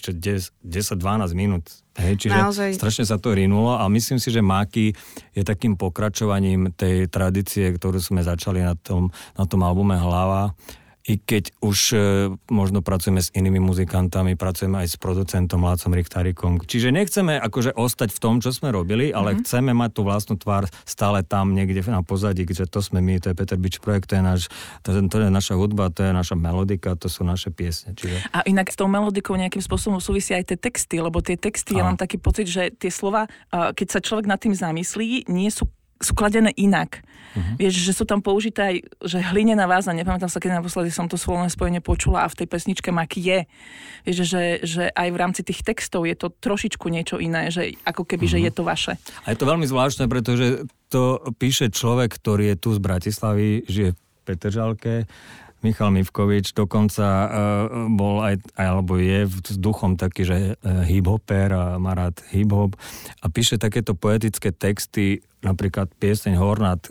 10-12 0.62 0.98
minút. 1.38 1.70
Hej, 1.96 2.28
čiže 2.28 2.36
Naozaj. 2.36 2.70
strašne 2.76 3.04
sa 3.08 3.16
to 3.16 3.32
rinulo 3.32 3.78
a 3.78 3.88
myslím 3.88 4.20
si, 4.20 4.28
že 4.28 4.44
Máky 4.44 4.92
je 5.32 5.42
takým 5.46 5.80
pokračovaním 5.80 6.74
tej 6.76 7.08
tradície, 7.08 7.72
ktorú 7.72 7.96
sme 8.02 8.20
začali 8.20 8.60
na 8.60 8.76
tom, 8.76 9.08
na 9.38 9.48
tom 9.48 9.64
albume 9.64 9.96
Hlava 9.96 10.52
i 11.06 11.22
keď 11.22 11.54
už 11.62 11.78
e, 11.94 11.98
možno 12.50 12.82
pracujeme 12.82 13.22
s 13.22 13.30
inými 13.30 13.62
muzikantami, 13.62 14.34
pracujeme 14.34 14.82
aj 14.82 14.88
s 14.90 14.96
producentom 14.98 15.62
Lácom 15.62 15.94
Richtarikom. 15.94 16.58
Čiže 16.66 16.90
nechceme 16.90 17.38
akože 17.38 17.78
ostať 17.78 18.10
v 18.10 18.18
tom, 18.18 18.34
čo 18.42 18.50
sme 18.50 18.74
robili, 18.74 19.14
ale 19.14 19.38
mm-hmm. 19.38 19.46
chceme 19.46 19.70
mať 19.70 19.90
tú 19.94 20.02
vlastnú 20.02 20.34
tvár 20.34 20.66
stále 20.82 21.22
tam 21.22 21.54
niekde 21.54 21.78
na 21.86 22.02
pozadí, 22.02 22.42
že 22.42 22.66
to 22.66 22.82
sme 22.82 22.98
my, 22.98 23.22
to 23.22 23.30
je 23.30 23.38
Peter 23.38 23.54
Bič 23.54 23.78
projekt, 23.78 24.10
to 24.10 24.18
je, 24.18 24.22
náš, 24.26 24.50
to, 24.82 24.90
je, 24.90 25.06
to 25.06 25.22
je 25.22 25.30
naša 25.30 25.54
hudba, 25.54 25.94
to 25.94 26.02
je 26.02 26.10
naša 26.10 26.34
melodika, 26.34 26.98
to 26.98 27.06
sú 27.06 27.22
naše 27.22 27.54
piesne. 27.54 27.94
Čiže... 27.94 28.26
A 28.34 28.42
inak 28.42 28.74
s 28.74 28.76
tou 28.76 28.90
melodikou 28.90 29.38
nejakým 29.38 29.62
spôsobom 29.62 30.02
súvisia 30.02 30.42
aj 30.42 30.50
tie 30.50 30.58
texty, 30.58 30.98
lebo 30.98 31.22
tie 31.22 31.38
texty, 31.38 31.78
a. 31.78 31.80
ja 31.80 31.82
mám 31.86 31.98
taký 32.00 32.18
pocit, 32.18 32.50
že 32.50 32.74
tie 32.74 32.90
slova, 32.90 33.30
keď 33.54 33.86
sa 33.86 34.02
človek 34.02 34.26
nad 34.26 34.42
tým 34.42 34.58
zamyslí, 34.58 35.30
nie 35.30 35.54
sú 35.54 35.70
sú 36.00 36.12
kladené 36.12 36.52
inak. 36.56 37.00
Uh-huh. 37.36 37.56
Vieš, 37.60 37.84
že 37.84 37.92
sú 37.92 38.04
tam 38.08 38.24
použité 38.24 38.60
aj, 38.64 38.76
že 39.04 39.18
hlinená 39.20 39.68
váza, 39.68 39.92
nepamätám 39.92 40.28
sa, 40.28 40.40
keď 40.40 40.60
naposledy 40.60 40.88
som 40.88 41.08
to 41.08 41.20
slovné 41.20 41.52
spojenie 41.52 41.84
počula 41.84 42.24
a 42.24 42.32
v 42.32 42.44
tej 42.44 42.48
pesničke 42.48 42.88
mak 42.92 43.16
je. 43.16 43.44
Vieš, 44.08 44.16
že, 44.24 44.44
že 44.64 44.84
aj 44.92 45.08
v 45.12 45.20
rámci 45.20 45.40
tých 45.44 45.60
textov 45.60 46.08
je 46.08 46.16
to 46.16 46.32
trošičku 46.32 46.88
niečo 46.88 47.20
iné, 47.20 47.52
že 47.52 47.76
ako 47.84 48.08
keby, 48.08 48.24
uh-huh. 48.24 48.34
že 48.36 48.38
mhm. 48.40 48.44
je 48.48 48.52
to 48.52 48.62
vaše. 48.64 48.92
A 49.24 49.32
je 49.32 49.38
to 49.38 49.48
veľmi 49.48 49.66
zvláštne, 49.68 50.08
pretože 50.08 50.64
to 50.88 51.20
píše 51.36 51.68
človek, 51.72 52.16
ktorý 52.16 52.54
je 52.54 52.56
tu 52.56 52.68
z 52.72 52.80
Bratislavy, 52.80 53.48
žije 53.66 53.90
v 53.92 53.98
Petržalke, 54.26 54.94
Michal 55.66 55.90
Mivkovič 55.90 56.54
dokonca 56.54 57.02
uh, 57.02 57.30
bol 57.90 58.22
aj, 58.22 58.38
alebo 58.54 58.94
je 59.02 59.26
s 59.26 59.58
duchom 59.58 59.98
taký, 59.98 60.22
že 60.22 60.36
uh, 60.54 60.86
hip-hoper 60.86 61.50
a 61.50 61.64
má 61.82 61.98
rád 61.98 62.22
hip-hop 62.30 62.78
a 63.18 63.26
píše 63.26 63.58
takéto 63.58 63.98
poetické 63.98 64.54
texty, 64.54 65.26
napríklad 65.42 65.90
pieseň 65.98 66.38
Hornat. 66.38 66.86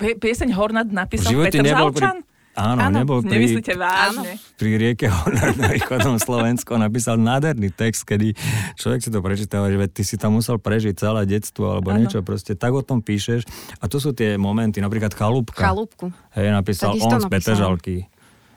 Pieseň 0.00 0.56
Hornat 0.56 0.88
napísal 0.88 1.36
Petr 1.44 1.60
Žalčan? 1.60 2.24
Pri, 2.24 2.33
Áno, 2.54 2.86
áno, 2.86 3.02
nebol 3.02 3.18
pri, 3.18 3.34
nemyslíte 3.34 3.74
vážne. 3.74 4.38
pri 4.54 4.70
rieke 4.78 5.10
na 5.10 5.68
východnom 5.74 6.22
Slovensku 6.22 6.70
napísal 6.78 7.18
nádherný 7.18 7.74
text, 7.74 8.06
kedy 8.06 8.38
človek 8.78 9.02
si 9.02 9.10
to 9.10 9.18
prečítal, 9.18 9.66
že 9.66 9.90
ty 9.90 10.02
si 10.06 10.14
tam 10.14 10.38
musel 10.38 10.62
prežiť 10.62 10.94
celé 10.94 11.26
detstvo 11.26 11.74
alebo 11.74 11.90
áno. 11.90 12.06
niečo, 12.06 12.22
proste 12.22 12.54
tak 12.54 12.70
o 12.70 12.86
tom 12.86 13.02
píšeš. 13.02 13.42
A 13.82 13.90
to 13.90 13.98
sú 13.98 14.14
tie 14.14 14.38
momenty, 14.38 14.78
napríklad 14.78 15.10
Chalúbka. 15.18 15.66
Chalúbku. 15.66 16.14
Hej, 16.38 16.54
napísal 16.54 16.94
on 17.02 17.18
z 17.18 17.26
Petržalky 17.26 18.13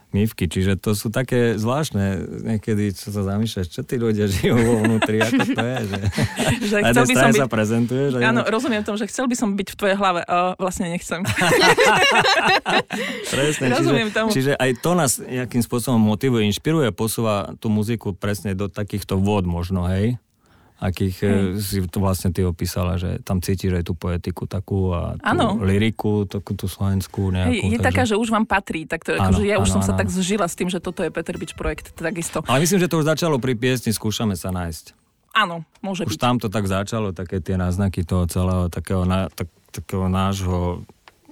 mývky, 0.08 0.48
čiže 0.48 0.80
to 0.80 0.96
sú 0.96 1.12
také 1.12 1.60
zvláštne 1.60 2.24
niekedy, 2.44 2.96
čo 2.96 3.12
sa 3.12 3.20
zamýšľaš, 3.28 3.66
čo 3.68 3.84
tí 3.84 4.00
ľudia 4.00 4.24
žijú 4.24 4.56
vo 4.56 4.74
vnútri, 4.80 5.20
ako 5.20 5.44
to 5.52 5.64
je, 5.64 5.76
že, 5.84 6.00
že 6.72 6.74
na 6.80 6.88
jednej 6.92 7.06
strane 7.12 7.34
byť... 7.36 7.42
sa 7.44 7.48
prezentuješ. 7.48 8.10
Áno, 8.24 8.40
inak... 8.40 8.48
rozumiem 8.48 8.82
tomu, 8.84 8.96
že 8.96 9.06
chcel 9.12 9.28
by 9.28 9.36
som 9.36 9.52
byť 9.52 9.68
v 9.72 9.76
tvojej 9.76 9.96
hlave, 10.00 10.20
uh, 10.24 10.56
vlastne 10.56 10.88
nechcem. 10.88 11.20
presne, 13.36 13.64
rozumiem 13.76 14.08
čiže, 14.08 14.16
tomu. 14.16 14.28
čiže 14.32 14.52
aj 14.56 14.70
to 14.80 14.90
nás 14.96 15.12
nejakým 15.20 15.60
spôsobom 15.60 16.00
motivuje, 16.00 16.48
inšpiruje, 16.48 16.88
posúva 16.96 17.52
tú 17.60 17.68
muziku 17.68 18.16
presne 18.16 18.56
do 18.56 18.72
takýchto 18.72 19.20
vôd 19.20 19.44
možno, 19.44 19.84
hej? 19.88 20.16
Akých 20.78 21.16
hmm. 21.26 21.58
si 21.58 21.82
to 21.90 21.98
vlastne 21.98 22.30
ty 22.30 22.46
opísala, 22.46 22.94
že 22.94 23.18
tam 23.26 23.42
cítiš 23.42 23.82
aj 23.82 23.84
tú 23.84 23.98
poetiku 23.98 24.46
takú 24.46 24.94
a 24.94 25.18
tú 25.18 25.26
ano. 25.26 25.58
liriku, 25.58 26.22
takú 26.22 26.54
tú 26.54 26.70
slovenskú 26.70 27.34
nejakú. 27.34 27.66
Hej, 27.66 27.74
je 27.74 27.78
takže... 27.82 27.86
taká, 27.90 28.02
že 28.06 28.14
už 28.14 28.30
vám 28.30 28.46
patrí, 28.46 28.86
tak 28.86 29.02
to, 29.02 29.18
ano, 29.18 29.34
akože 29.34 29.42
ja 29.42 29.58
už 29.58 29.68
ano, 29.68 29.74
som 29.74 29.82
ano. 29.82 29.88
sa 29.90 29.98
tak 29.98 30.08
zžila 30.14 30.46
s 30.46 30.54
tým, 30.54 30.70
že 30.70 30.78
toto 30.78 31.02
je 31.02 31.10
Peter 31.10 31.34
Bič 31.34 31.58
projekt, 31.58 31.90
takisto. 31.98 32.46
Ale 32.46 32.62
myslím, 32.62 32.78
že 32.78 32.86
to 32.86 33.02
už 33.02 33.10
začalo 33.10 33.42
pri 33.42 33.58
piesni 33.58 33.90
Skúšame 33.90 34.38
sa 34.38 34.54
nájsť. 34.54 34.94
Áno, 35.34 35.66
môže 35.82 36.06
už 36.06 36.14
byť. 36.14 36.18
Už 36.18 36.22
tam 36.22 36.38
to 36.38 36.46
tak 36.46 36.70
začalo, 36.70 37.10
také 37.10 37.42
tie 37.42 37.58
náznaky 37.58 38.06
toho 38.06 38.30
celého, 38.30 38.70
takého, 38.70 39.02
na, 39.02 39.26
tak, 39.34 39.50
takého 39.74 40.06
nášho 40.06 40.86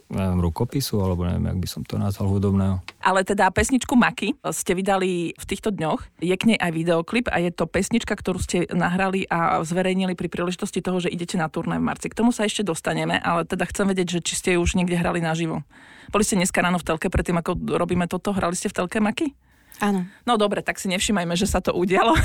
neviem, 0.06 0.38
rukopisu, 0.38 1.02
alebo 1.02 1.26
neviem, 1.26 1.50
jak 1.50 1.58
by 1.58 1.68
som 1.68 1.82
to 1.82 1.98
nazval 1.98 2.30
hudobného. 2.30 2.78
Ale 3.02 3.26
teda 3.26 3.50
pesničku 3.50 3.98
Maky 3.98 4.38
ste 4.54 4.72
vydali 4.78 5.34
v 5.34 5.44
týchto 5.44 5.74
dňoch. 5.74 6.22
Je 6.22 6.34
k 6.34 6.54
nej 6.54 6.58
aj 6.58 6.70
videoklip 6.70 7.26
a 7.30 7.42
je 7.42 7.50
to 7.50 7.66
pesnička, 7.66 8.14
ktorú 8.14 8.38
ste 8.38 8.70
nahrali 8.70 9.26
a 9.26 9.58
zverejnili 9.66 10.14
pri 10.14 10.30
príležitosti 10.30 10.78
toho, 10.78 11.02
že 11.02 11.10
idete 11.10 11.34
na 11.34 11.50
turné 11.50 11.82
v 11.82 11.86
marci. 11.86 12.06
K 12.06 12.18
tomu 12.22 12.30
sa 12.30 12.46
ešte 12.46 12.62
dostaneme, 12.62 13.18
ale 13.18 13.42
teda 13.42 13.66
chcem 13.66 13.86
vedieť, 13.90 14.18
že 14.18 14.20
či 14.22 14.34
ste 14.38 14.50
už 14.58 14.78
niekde 14.78 14.94
hrali 14.94 15.18
naživo. 15.18 15.66
Boli 16.14 16.22
ste 16.22 16.38
dneska 16.38 16.62
ráno 16.62 16.78
v 16.78 16.86
telke 16.86 17.10
predtým, 17.10 17.42
ako 17.42 17.58
robíme 17.74 18.06
toto? 18.06 18.30
Hrali 18.30 18.54
ste 18.54 18.70
v 18.70 18.78
telke 18.78 19.02
Maky? 19.02 19.34
Áno. 19.82 20.08
No 20.24 20.40
dobre, 20.40 20.64
tak 20.64 20.80
si 20.80 20.88
nevšimajme, 20.88 21.36
že 21.36 21.44
sa 21.44 21.60
to 21.60 21.74
udialo. 21.76 22.16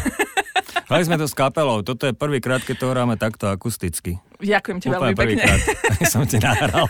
Hrali 0.87 1.03
sme 1.03 1.19
to 1.19 1.27
s 1.27 1.35
kapelou. 1.35 1.83
Toto 1.83 2.07
je 2.07 2.15
prvýkrát, 2.15 2.63
keď 2.63 2.75
to 2.79 2.91
hráme 2.91 3.15
takto 3.19 3.51
akusticky. 3.51 4.23
Ďakujem 4.41 4.77
ti 4.81 4.87
veľmi 4.89 5.13
pekne. 5.13 5.45
Som 6.11 6.25
ti 6.25 6.41
nahral. 6.41 6.89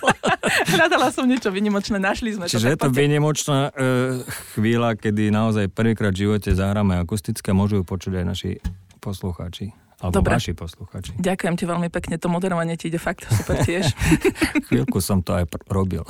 Hľadala 0.71 1.11
som 1.11 1.27
niečo 1.27 1.51
vynimočné, 1.51 1.99
našli 1.99 2.33
sme 2.33 2.47
Čiže 2.47 2.67
to. 2.67 2.71
je 2.71 2.77
to 2.79 2.89
vynimočná 2.89 3.59
e, 3.69 4.23
chvíľa, 4.55 4.95
kedy 4.95 5.29
naozaj 5.29 5.67
prvýkrát 5.69 6.11
v 6.11 6.27
živote 6.27 6.49
zahráme 6.51 6.97
akustické, 6.97 7.51
môžu 7.51 7.81
ju 7.81 7.83
počuť 7.83 8.23
aj 8.23 8.25
naši 8.25 8.51
poslucháči 8.99 9.71
Alebo 10.01 10.17
Dobre. 10.23 10.33
vaši 10.33 10.57
posluchači. 10.57 11.11
Ďakujem 11.21 11.55
ti 11.55 11.63
veľmi 11.69 11.89
pekne, 11.93 12.17
to 12.17 12.25
moderovanie 12.25 12.73
ti 12.73 12.89
ide 12.89 12.97
fakt 12.97 13.27
super 13.29 13.61
tiež. 13.61 13.93
Chvíľku 14.67 14.97
som 14.97 15.21
to 15.21 15.37
aj 15.37 15.45
pr- 15.45 15.61
robil. 15.69 16.01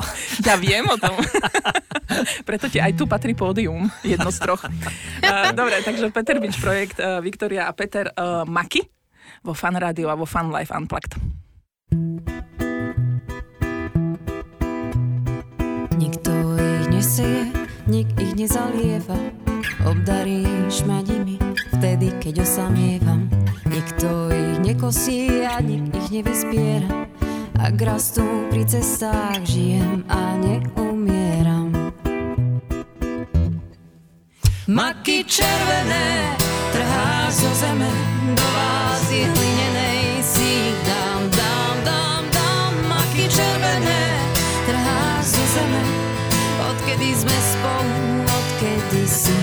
Ja 0.45 0.55
viem 0.55 0.88
o 0.88 0.95
tom. 0.95 1.19
Preto 2.48 2.71
ti 2.71 2.79
aj 2.79 2.95
tu 2.95 3.03
patrí 3.07 3.36
pódium, 3.36 3.91
jedno 4.03 4.31
z 4.31 4.39
troch. 4.39 4.63
Dobre, 5.55 5.83
takže 5.83 6.07
Peter 6.12 6.39
Beach 6.39 6.55
projekt, 6.55 7.03
uh, 7.03 7.19
Viktoria 7.19 7.67
a 7.67 7.71
Peter 7.75 8.07
uh, 8.15 8.48
Maki 8.48 8.83
vo 9.41 9.53
Fan 9.53 9.75
Radio 9.77 10.10
a 10.10 10.15
vo 10.15 10.25
Fan 10.25 10.51
Life 10.51 10.74
Unplugged. 10.74 11.13
Nikto 15.98 16.31
ich 16.57 16.88
neseje, 16.89 17.50
nik 17.88 18.07
ich 18.21 18.33
nezalieva. 18.38 19.17
Obdaríš 19.86 20.86
ma 20.86 21.01
nimi 21.01 21.38
vtedy, 21.74 22.13
keď 22.21 22.45
osamievam. 22.45 23.29
Nikto 23.65 24.29
ich 24.29 24.57
nekosí 24.62 25.45
a 25.45 25.57
nik 25.62 25.89
ich 25.89 26.21
nevyspiera. 26.21 27.10
Ak 27.62 27.77
rastú 27.77 28.25
pri 28.50 28.65
cestách, 28.65 29.45
žijem 29.45 30.05
a 30.10 30.38
neumieram. 30.38 31.74
Maky 34.65 35.25
červené 35.25 36.38
trháš 36.71 37.43
zo 37.43 37.51
zeme 37.60 37.89
Do 38.38 38.48
si. 39.12 39.27
Ich 40.41 40.77
dám, 40.88 41.22
dám, 41.36 41.75
dám, 41.84 42.24
dám 42.32 42.74
červené 43.27 44.03
trháš 44.65 45.36
zo 45.36 45.44
zeme. 45.51 45.84
Odkedy 46.72 47.10
sme 47.15 47.38
spolu, 47.44 48.00
odkedy 48.24 49.03
si 49.08 49.39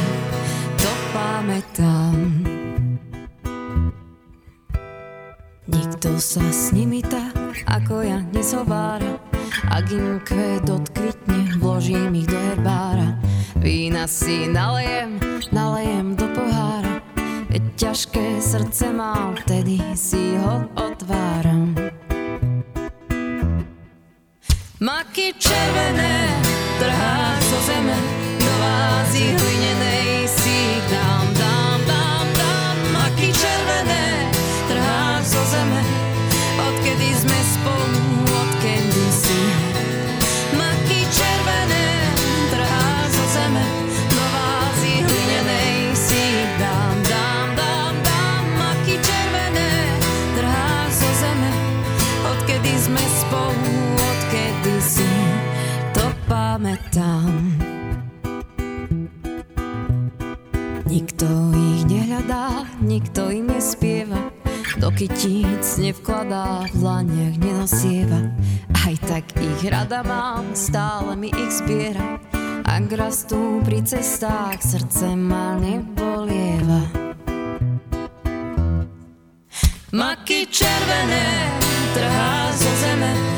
to 0.80 0.90
pamätám. 1.12 2.16
Nikto 5.68 6.16
sa 6.16 6.44
s 6.48 6.72
nimi 6.72 7.04
tak, 7.04 7.36
ako 7.68 8.00
ja 8.00 8.24
nezhovára 8.32 9.20
Ak 9.68 9.92
im 9.92 10.16
kvet 10.24 10.64
odkvitne, 10.64 11.60
vložím 11.60 12.16
ich 12.16 12.28
do 12.28 12.40
herbára. 12.40 13.20
Vína 13.60 14.08
si 14.08 14.48
nalejem, 14.48 15.20
nalejem 15.52 16.16
do 16.16 16.24
pohára 16.32 16.87
Veď 17.48 17.64
ťažké 17.80 18.44
srdce 18.44 18.92
mám, 18.92 19.32
vtedy 19.40 19.80
si 19.96 20.36
ho 20.36 20.68
otváram. 20.76 21.72
Maky 24.84 25.32
červené 25.40 26.28
trháš 26.78 27.40
zo 27.48 27.58
zeme 27.72 27.96
Do 28.36 28.52
vázy 28.60 29.32
hlinenej 29.32 30.28
si 30.28 30.76
dám, 30.92 31.26
dám, 31.40 31.80
dám, 31.88 32.26
dám. 32.36 32.76
Maky 32.92 33.32
červené 33.32 34.28
trháš 34.68 35.32
zo 35.32 35.42
zeme 35.48 35.80
Odkedy 36.68 37.08
sme 37.16 37.38
spolu, 37.48 38.04
odkedy 38.28 38.97
nikto 62.88 63.28
im 63.28 63.52
nespieva, 63.52 64.32
do 64.80 64.88
kytíc 64.88 65.76
nevkladá, 65.76 66.64
v 66.72 66.80
dlaniach 66.80 67.36
nenosieva. 67.36 68.32
Aj 68.72 68.96
tak 69.04 69.28
ich 69.36 69.68
rada 69.68 70.00
mám, 70.00 70.56
stále 70.56 71.12
mi 71.12 71.28
ich 71.28 71.52
zbiera. 71.60 72.16
Ak 72.64 72.88
rastú 72.96 73.60
pri 73.60 73.84
cestách, 73.84 74.64
srdce 74.64 75.12
ma 75.12 75.60
nebolieva. 75.60 76.88
Maky 79.92 80.48
červené 80.48 81.28
trhá 81.92 82.52
zo 82.56 82.72
zeme 82.80 83.37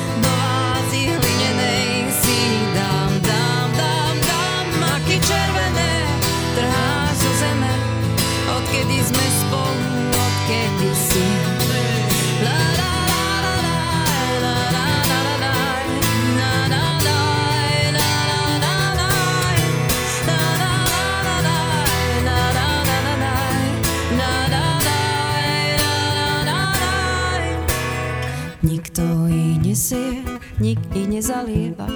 nesie, 29.80 30.22
nik 30.60 30.78
ich 30.94 31.08
nezalieva 31.08 31.88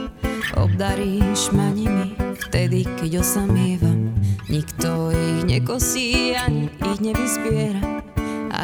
Obdaríš 0.57 1.53
ma 1.53 1.69
nimi 1.75 2.17
vtedy, 2.49 2.89
keď 2.97 3.21
osamievam 3.21 4.15
Nikto 4.49 5.13
ich 5.13 5.45
nekosí, 5.45 6.33
ani 6.39 6.71
ich 6.71 7.01
nevyzbiera 7.05 7.84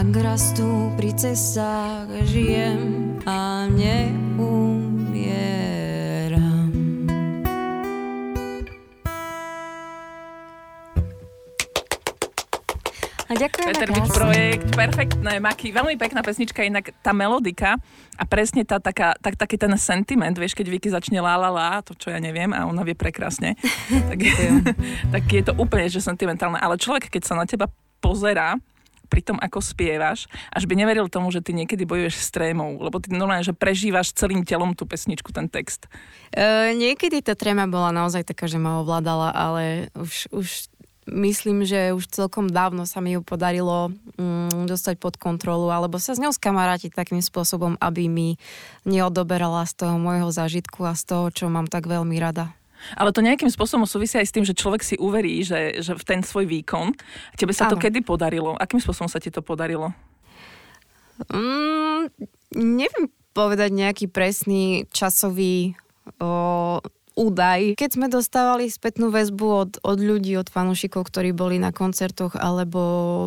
Ak 0.00 0.16
rastú 0.16 0.88
pri 0.96 1.12
cestách, 1.12 2.08
žijem 2.24 3.20
a 3.28 3.68
neumieram. 3.68 5.20
A 13.28 13.32
ďakujem 13.36 13.66
Peter 13.68 13.92
Beach 13.92 14.08
projekt, 14.08 14.72
perfektné, 14.72 15.36
Maki, 15.36 15.68
veľmi 15.68 16.00
pekná 16.00 16.24
pesnička, 16.24 16.64
inak 16.64 16.96
tá 17.04 17.12
melodika 17.12 17.76
a 18.16 18.24
presne 18.24 18.64
tá, 18.64 18.80
taká, 18.80 19.12
tak, 19.20 19.36
taký 19.36 19.60
ten 19.60 19.76
sentiment, 19.76 20.32
vieš, 20.32 20.56
keď 20.56 20.80
Vicky 20.80 20.88
začne 20.88 21.20
la 21.20 21.36
la 21.36 21.52
la, 21.52 21.84
to 21.84 21.92
čo 21.92 22.08
ja 22.08 22.16
neviem, 22.16 22.48
a 22.56 22.64
ona 22.64 22.88
vie 22.88 22.96
prekrásne, 22.96 23.52
tak, 24.08 24.20
tak 25.12 25.24
je 25.28 25.44
to 25.44 25.52
úplne 25.60 25.92
že 25.92 26.00
sentimentálne, 26.00 26.56
ale 26.56 26.80
človek, 26.80 27.12
keď 27.12 27.22
sa 27.28 27.36
na 27.36 27.44
teba 27.44 27.68
pozerá, 28.00 28.56
pri 29.10 29.26
tom, 29.26 29.36
ako 29.42 29.58
spievaš, 29.58 30.30
až 30.54 30.70
by 30.70 30.78
neveril 30.78 31.10
tomu, 31.10 31.34
že 31.34 31.42
ty 31.42 31.50
niekedy 31.50 31.82
bojuješ 31.82 32.22
s 32.22 32.30
trémou, 32.30 32.78
lebo 32.78 33.02
ty 33.02 33.10
normálne, 33.10 33.42
že 33.42 33.50
prežívaš 33.50 34.14
celým 34.14 34.46
telom 34.46 34.72
tú 34.78 34.86
pesničku, 34.86 35.34
ten 35.34 35.50
text. 35.50 35.90
Uh, 36.30 36.70
niekedy 36.78 37.18
tá 37.18 37.34
tréma 37.34 37.66
bola 37.66 37.90
naozaj 37.90 38.22
taká, 38.22 38.46
že 38.46 38.62
ma 38.62 38.78
ovládala, 38.86 39.34
ale 39.34 39.90
už, 39.98 40.30
už 40.30 40.48
myslím, 41.10 41.66
že 41.66 41.90
už 41.90 42.06
celkom 42.06 42.46
dávno 42.46 42.86
sa 42.86 43.02
mi 43.02 43.18
ju 43.18 43.20
podarilo 43.20 43.90
mm, 44.16 44.70
dostať 44.70 44.94
pod 45.02 45.18
kontrolu, 45.18 45.68
alebo 45.68 45.98
sa 45.98 46.14
s 46.14 46.22
ňou 46.22 46.30
skamarátiť 46.30 46.94
takým 46.94 47.20
spôsobom, 47.20 47.74
aby 47.82 48.06
mi 48.06 48.38
neodoberala 48.86 49.66
z 49.66 49.84
toho 49.86 49.96
môjho 49.98 50.30
zážitku 50.30 50.86
a 50.86 50.94
z 50.94 51.02
toho, 51.10 51.24
čo 51.34 51.44
mám 51.50 51.66
tak 51.66 51.90
veľmi 51.90 52.16
rada. 52.22 52.54
Ale 52.96 53.14
to 53.14 53.24
nejakým 53.24 53.52
spôsobom 53.52 53.84
súvisí 53.84 54.16
aj 54.16 54.26
s 54.28 54.34
tým, 54.34 54.44
že 54.44 54.56
človek 54.56 54.82
si 54.84 54.96
uverí, 54.96 55.44
že, 55.44 55.80
že 55.80 55.96
v 55.96 56.04
ten 56.04 56.20
svoj 56.24 56.48
výkon. 56.48 56.96
Tebe 57.36 57.52
sa 57.52 57.68
to 57.68 57.76
Áno. 57.76 57.82
kedy 57.82 58.04
podarilo? 58.04 58.56
Akým 58.56 58.80
spôsobom 58.80 59.08
sa 59.08 59.20
ti 59.22 59.28
to 59.28 59.44
podarilo? 59.44 59.92
Mm, 61.28 62.08
neviem 62.56 63.12
povedať 63.36 63.70
nejaký 63.70 64.06
presný 64.10 64.88
časový 64.90 65.76
o, 66.18 66.80
údaj. 67.14 67.76
Keď 67.76 67.90
sme 67.94 68.06
dostávali 68.08 68.72
spätnú 68.72 69.12
väzbu 69.12 69.46
od, 69.46 69.72
od 69.84 69.98
ľudí, 70.00 70.34
od 70.40 70.48
fanúšikov, 70.48 71.06
ktorí 71.06 71.36
boli 71.36 71.60
na 71.60 71.70
koncertoch 71.70 72.34
alebo 72.34 72.80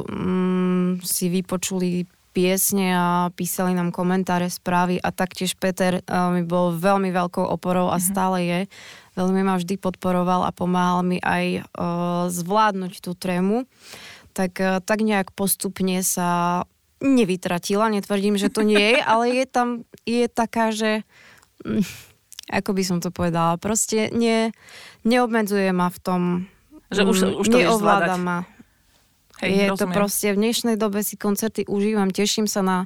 mm, 0.09 1.05
si 1.05 1.29
vypočuli 1.29 2.09
piesne 2.33 2.97
a 2.97 3.29
písali 3.29 3.77
nám 3.77 3.93
komentáre, 3.93 4.49
správy 4.49 4.97
a 4.97 5.13
taktiež 5.13 5.53
Peter 5.53 6.01
uh, 6.01 6.33
mi 6.33 6.41
bol 6.41 6.73
veľmi 6.73 7.13
veľkou 7.13 7.45
oporou 7.45 7.93
a 7.93 8.01
stále 8.01 8.37
je. 8.41 8.59
Veľmi 9.13 9.45
ma 9.45 9.57
vždy 9.57 9.77
podporoval 9.77 10.45
a 10.45 10.51
pomáhal 10.51 11.05
mi 11.05 11.21
aj 11.21 11.61
uh, 11.61 12.25
zvládnuť 12.33 12.93
tú 12.99 13.13
trému. 13.13 13.69
Tak, 14.33 14.51
uh, 14.57 14.81
tak 14.81 15.05
nejak 15.05 15.29
postupne 15.37 16.01
sa 16.01 16.63
nevytratila, 16.97 17.91
netvrdím, 17.91 18.39
že 18.39 18.49
to 18.49 18.63
nie 18.63 18.97
je, 18.97 18.99
ale 19.13 19.29
je 19.29 19.45
tam, 19.45 19.67
je 20.07 20.25
taká, 20.31 20.73
že 20.73 21.05
mm, 21.61 21.83
ako 22.49 22.71
by 22.73 22.83
som 22.83 22.97
to 23.03 23.13
povedala, 23.13 23.59
proste 23.61 24.09
ne, 24.09 24.49
neobmedzuje 25.05 25.69
ma 25.75 25.91
v 25.93 25.99
tom, 26.01 26.21
Že 26.89 27.01
už- 27.05 27.25
mm, 27.27 27.39
už 27.43 27.47
to 27.49 27.57
neovláda 27.59 28.15
ma. 28.17 28.37
Hej, 29.41 29.49
je 29.51 29.67
to 29.75 29.85
rozumiem. 29.85 29.95
proste, 29.97 30.27
v 30.31 30.37
dnešnej 30.39 30.75
dobe 30.79 31.03
si 31.03 31.19
koncerty 31.19 31.67
užívam, 31.67 32.07
teším 32.07 32.47
sa 32.47 32.63
na 32.63 32.77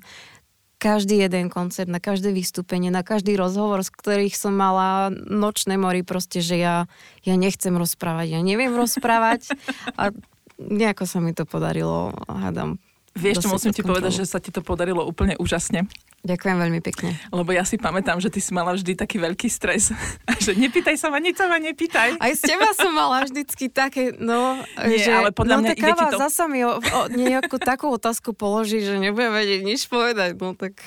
každý 0.78 1.26
jeden 1.26 1.50
koncert, 1.50 1.90
na 1.90 1.98
každé 1.98 2.30
vystúpenie, 2.30 2.94
na 2.94 3.02
každý 3.02 3.34
rozhovor, 3.34 3.82
z 3.82 3.90
ktorých 3.90 4.38
som 4.38 4.54
mala 4.54 5.10
nočné 5.14 5.74
mori, 5.76 6.06
proste, 6.06 6.42
že 6.42 6.62
ja, 6.62 6.86
ja 7.26 7.34
nechcem 7.34 7.74
rozprávať, 7.74 8.38
ja 8.38 8.42
neviem 8.46 8.74
rozprávať 8.78 9.58
a 9.98 10.14
nejako 10.62 11.10
sa 11.10 11.18
mi 11.18 11.34
to 11.34 11.50
podarilo, 11.50 12.14
hádam, 12.30 12.78
Vieš, 13.18 13.42
čo 13.42 13.50
musím 13.50 13.74
ti 13.74 13.82
povedať, 13.82 14.14
že 14.14 14.30
kontrolu. 14.30 14.34
sa 14.34 14.40
ti 14.40 14.52
to 14.54 14.62
podarilo 14.62 15.02
úplne 15.02 15.34
úžasne. 15.42 15.90
Ďakujem 16.28 16.58
veľmi 16.60 16.82
pekne. 16.84 17.16
Lebo 17.32 17.56
ja 17.56 17.64
si 17.64 17.80
pamätám, 17.80 18.20
že 18.20 18.28
ty 18.28 18.44
si 18.44 18.52
mala 18.52 18.76
vždy 18.76 19.00
taký 19.00 19.18
veľký 19.24 19.48
stres. 19.48 19.96
Že 20.48 20.54
nepýtaj 20.60 20.96
sa 20.96 21.10
ma, 21.10 21.18
nič 21.18 21.36
sa 21.36 21.50
ma 21.50 21.58
nepýtaj. 21.60 22.22
Aj 22.22 22.32
z 22.32 22.42
teba 22.46 22.70
som 22.78 22.94
mala 22.94 23.26
vždycky 23.26 23.68
také, 23.68 24.16
no, 24.16 24.62
Nie, 24.86 25.02
že, 25.02 25.12
ale 25.12 25.34
podľa 25.34 25.60
no, 25.60 25.62
mňa 25.66 25.72
tak 25.74 25.80
ide 25.82 25.92
ti 25.92 26.06
to- 26.14 26.20
zasa 26.22 26.44
mi 26.48 26.62
o, 26.64 26.78
o, 26.78 27.00
nejakú 27.10 27.58
takú 27.58 27.92
otázku 27.92 28.32
položí, 28.32 28.80
že 28.80 28.96
nebudem 28.96 29.34
vedieť 29.34 29.62
nič 29.66 29.82
povedať, 29.90 30.38
no 30.40 30.54
tak... 30.56 30.78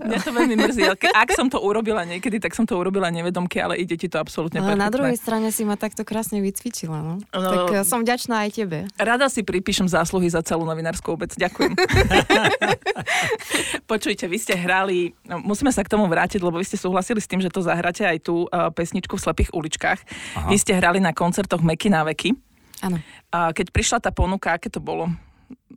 Mňa 0.00 0.18
to 0.22 0.30
veľmi 0.32 0.54
mrzí. 0.54 0.82
Ak 1.12 1.28
som 1.34 1.50
to 1.50 1.60
urobila 1.60 2.06
niekedy, 2.06 2.40
tak 2.40 2.56
som 2.56 2.64
to 2.64 2.78
urobila 2.78 3.10
nevedomky, 3.12 3.58
ale 3.60 3.76
ide 3.76 3.98
ti 3.98 4.06
to 4.06 4.16
absolútne 4.22 4.62
Ale 4.62 4.78
na 4.78 4.88
perfektné. 4.88 4.94
druhej 4.94 5.16
strane 5.18 5.48
si 5.52 5.62
ma 5.66 5.76
takto 5.76 6.06
krásne 6.06 6.40
vycvičila, 6.40 7.02
no. 7.02 7.14
No. 7.34 7.50
Tak 7.50 7.64
eh, 7.72 7.84
som 7.84 8.00
vďačná 8.06 8.48
aj 8.48 8.50
tebe. 8.54 8.78
Rada 8.96 9.28
si 9.28 9.44
pripíšem 9.44 9.90
zásluhy 9.90 10.30
za 10.30 10.40
celú 10.40 10.64
novinárskú 10.64 11.18
obec. 11.18 11.34
Ďakujem. 11.36 11.74
Počujte, 13.90 14.28
vy 14.28 14.38
ste 14.38 14.54
hrali, 14.82 15.14
no, 15.30 15.38
musíme 15.38 15.70
sa 15.70 15.86
k 15.86 15.92
tomu 15.94 16.10
vrátiť, 16.10 16.42
lebo 16.42 16.58
vy 16.58 16.66
ste 16.66 16.74
súhlasili 16.74 17.22
s 17.22 17.30
tým, 17.30 17.38
že 17.38 17.54
to 17.54 17.62
zahráte 17.62 18.02
aj 18.02 18.18
tú 18.26 18.50
uh, 18.50 18.74
pesničku 18.74 19.14
v 19.14 19.22
Slepých 19.22 19.54
uličkách. 19.54 20.00
Aha. 20.02 20.50
Vy 20.50 20.58
ste 20.58 20.74
hrali 20.74 20.98
na 20.98 21.14
koncertoch 21.14 21.62
Meky 21.62 21.86
na 21.86 22.02
veky. 22.02 22.34
Áno. 22.82 22.98
A 23.30 23.54
keď 23.54 23.70
prišla 23.70 24.02
tá 24.02 24.10
ponuka, 24.10 24.58
aké 24.58 24.66
to 24.66 24.82
bolo? 24.82 25.06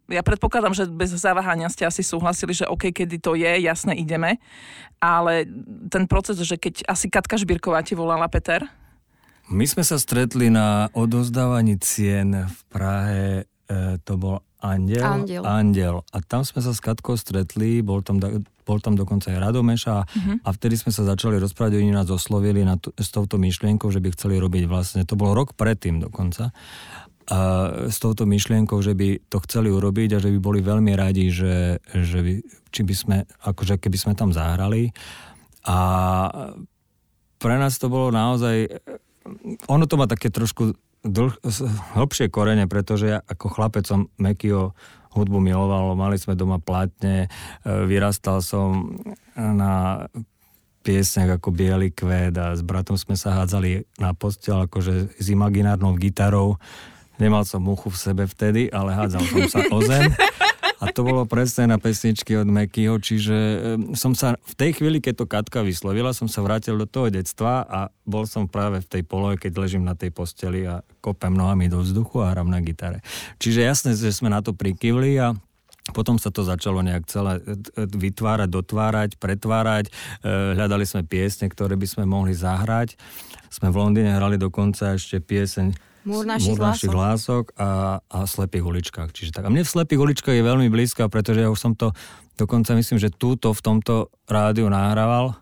Ja 0.09 0.25
predpokladám, 0.25 0.73
že 0.73 0.89
bez 0.89 1.13
zaváhania 1.13 1.69
ste 1.69 1.85
asi 1.85 2.01
súhlasili, 2.01 2.57
že 2.57 2.65
OK, 2.65 2.89
kedy 2.89 3.21
to 3.21 3.37
je, 3.37 3.61
jasne, 3.61 3.93
ideme. 3.93 4.41
Ale 4.97 5.45
ten 5.93 6.09
proces, 6.09 6.41
že 6.41 6.57
keď 6.57 6.89
asi 6.89 7.13
Katka 7.13 7.37
Žbírková 7.37 7.85
ti 7.85 7.93
volala 7.93 8.25
Peter, 8.25 8.65
My 9.45 9.69
sme 9.69 9.85
sa 9.85 10.01
stretli 10.01 10.49
na 10.49 10.89
odozdávaní 10.97 11.77
cien 11.77 12.33
v 12.33 12.59
Prahe, 12.65 13.45
e, 13.69 14.01
to 14.01 14.17
bol 14.17 14.41
Andel. 14.57 15.05
Andiel. 15.05 15.43
Andel. 15.45 15.95
A 16.09 16.17
tam 16.25 16.41
sme 16.41 16.65
sa 16.65 16.73
s 16.73 16.81
Katkou 16.81 17.13
stretli, 17.13 17.85
bol 17.85 18.01
tam, 18.01 18.17
bol 18.65 18.82
tam 18.82 18.97
dokonca 18.97 19.30
aj 19.30 19.38
Radomeša 19.39 19.95
Mhm. 20.17 20.34
a 20.41 20.49
vtedy 20.49 20.75
sme 20.75 20.89
sa 20.91 21.06
začali 21.06 21.38
rozprávať, 21.38 21.78
oni 21.78 21.93
nás 21.93 22.10
oslovili 22.10 22.65
na 22.65 22.75
t- 22.75 22.89
s 22.97 23.13
touto 23.13 23.38
myšlienkou, 23.38 23.88
že 23.93 24.01
by 24.01 24.10
chceli 24.12 24.41
robiť 24.41 24.65
vlastne, 24.65 25.06
to 25.06 25.13
bol 25.13 25.32
rok 25.32 25.54
predtým 25.54 26.01
dokonca, 26.01 26.49
a 27.25 27.38
s 27.89 27.97
touto 27.97 28.30
myšlienkou, 28.30 28.78
že 28.86 28.93
by 28.93 29.17
to 29.30 29.41
chceli 29.49 29.73
urobiť 29.73 30.17
a 30.17 30.21
že 30.21 30.30
by 30.30 30.39
boli 30.41 30.62
veľmi 30.62 30.93
radi, 30.93 31.34
že, 31.34 31.82
že 31.89 32.19
by, 32.21 32.34
či 32.69 32.82
by 32.86 32.93
sme, 32.93 33.17
akože 33.41 33.82
keby 33.82 33.97
sme 33.97 34.13
tam 34.13 34.30
zahrali. 34.30 34.93
A 35.65 35.78
pre 37.41 37.56
nás 37.58 37.82
to 37.82 37.89
bolo 37.89 38.13
naozaj 38.13 38.69
ono 39.65 39.89
to 39.89 39.97
má 39.97 40.06
také 40.06 40.30
trošku 40.30 40.78
dlh, 41.01 41.34
hlbšie 41.97 42.30
korene, 42.30 42.69
pretože 42.69 43.06
ja 43.10 43.19
ako 43.25 43.49
chlapec 43.49 43.86
som 43.86 44.10
Mekio 44.21 44.78
hudbu 45.15 45.39
miloval, 45.39 45.95
mali 45.95 46.19
sme 46.19 46.36
doma 46.36 46.60
platne, 46.60 47.25
e, 47.25 47.30
vyrastal 47.88 48.43
som 48.43 48.91
na 49.36 50.06
piesňach 50.86 51.41
ako 51.41 51.49
Bielý 51.49 51.89
kvet 51.89 52.38
a 52.38 52.54
s 52.54 52.62
bratom 52.62 52.93
sme 52.93 53.17
sa 53.17 53.34
hádzali 53.41 53.89
na 53.97 54.13
postel 54.13 54.69
akože 54.69 55.17
s 55.17 55.25
imaginárnou 55.34 55.97
gitarou. 55.97 56.62
Nemal 57.17 57.47
som 57.47 57.63
muchu 57.63 57.89
v 57.89 57.97
sebe 57.97 58.23
vtedy, 58.30 58.69
ale 58.69 58.93
hádzal 58.93 59.23
som 59.25 59.41
sa 59.49 59.60
o 59.73 59.80
zem. 59.82 60.13
A 60.85 60.93
to 60.93 61.01
bolo 61.01 61.25
presne 61.25 61.73
na 61.73 61.81
pesničky 61.81 62.37
od 62.37 62.45
Mekyho, 62.45 63.01
čiže 63.01 63.35
som 63.97 64.13
sa 64.13 64.37
v 64.37 64.53
tej 64.53 64.71
chvíli, 64.77 65.01
keď 65.01 65.25
to 65.25 65.25
Katka 65.25 65.65
vyslovila, 65.65 66.13
som 66.13 66.29
sa 66.29 66.45
vrátil 66.45 66.77
do 66.77 66.85
toho 66.85 67.09
detstva 67.09 67.65
a 67.65 67.89
bol 68.05 68.29
som 68.29 68.45
práve 68.45 68.85
v 68.85 68.87
tej 68.87 69.01
polohe, 69.01 69.41
keď 69.41 69.57
ležím 69.57 69.81
na 69.81 69.97
tej 69.97 70.13
posteli 70.13 70.69
a 70.69 70.85
kopem 71.01 71.33
nohami 71.33 71.65
do 71.65 71.81
vzduchu 71.81 72.21
a 72.21 72.31
hram 72.31 72.53
na 72.53 72.61
gitare. 72.61 73.01
Čiže 73.41 73.65
jasné, 73.65 73.91
že 73.97 74.13
sme 74.13 74.29
na 74.29 74.45
to 74.45 74.53
prikývli 74.53 75.17
a 75.17 75.33
potom 75.93 76.17
sa 76.17 76.33
to 76.33 76.41
začalo 76.41 76.81
nejak 76.81 77.05
celé 77.05 77.37
e, 77.45 77.61
e, 77.77 77.85
vytvárať, 77.85 78.49
dotvárať, 78.49 79.09
pretvárať. 79.21 79.85
E, 79.85 79.91
Hľadali 80.57 80.81
sme 80.81 81.05
piesne, 81.05 81.45
ktoré 81.45 81.77
by 81.77 81.85
sme 81.85 82.03
mohli 82.09 82.33
zahrať. 82.33 82.97
Sme 83.53 83.69
v 83.69 83.77
Londýne 83.77 84.17
hrali 84.17 84.41
dokonca 84.41 84.97
ešte 84.97 85.21
pieseň 85.21 85.77
Múr 86.05 86.23
našich 86.23 86.53
Múr 86.53 86.69
našich 86.69 86.93
lások 86.93 87.51
a, 87.57 87.99
a 88.05 88.17
Slepých 88.29 88.61
uličkách. 88.61 89.09
Čiže 89.09 89.41
tak. 89.41 89.43
A 89.45 89.49
mne 89.49 89.65
v 89.65 89.71
Slepých 89.73 89.99
uličkách 89.99 90.37
je 90.37 90.45
veľmi 90.45 90.69
blízka, 90.69 91.09
pretože 91.09 91.41
ja 91.41 91.49
už 91.49 91.57
som 91.57 91.73
to 91.73 91.91
dokonca 92.37 92.77
myslím, 92.77 93.01
že 93.01 93.09
túto 93.09 93.51
v 93.51 93.61
tomto 93.61 94.13
rádiu 94.29 94.69
nahrával. 94.69 95.33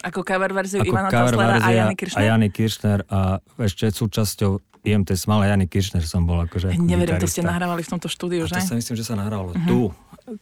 ako 0.00 0.22
cover 0.24 0.50
verziu 0.54 0.80
Ako 0.80 0.94
Ivana 0.94 1.10
cover 1.10 1.34
Toslera 1.34 1.58
a 1.60 1.68
Jany 1.74 1.94
a 1.94 1.98
Kiršner. 1.98 2.22
Jany 2.24 2.48
Kiršner 2.48 2.98
a 3.10 3.20
ešte 3.60 3.90
súčasťou 3.90 4.77
IMT 4.88 5.14
Smala 5.14 5.48
Jany 5.48 5.68
Kiršner 5.68 6.04
som 6.04 6.24
bol 6.24 6.40
akože 6.44 6.72
ako 6.72 6.82
Neverím, 6.84 7.20
to 7.20 7.28
gitarista. 7.28 7.40
ste 7.40 7.42
nahrávali 7.44 7.82
v 7.84 7.90
tomto 7.92 8.08
štúdiu, 8.08 8.44
A 8.44 8.48
že? 8.48 8.60
to 8.60 8.72
sa 8.72 8.76
myslím, 8.76 8.94
že 8.96 9.04
sa 9.04 9.14
nahrávalo 9.14 9.52
uh-huh. 9.52 9.68
tu. 9.68 9.80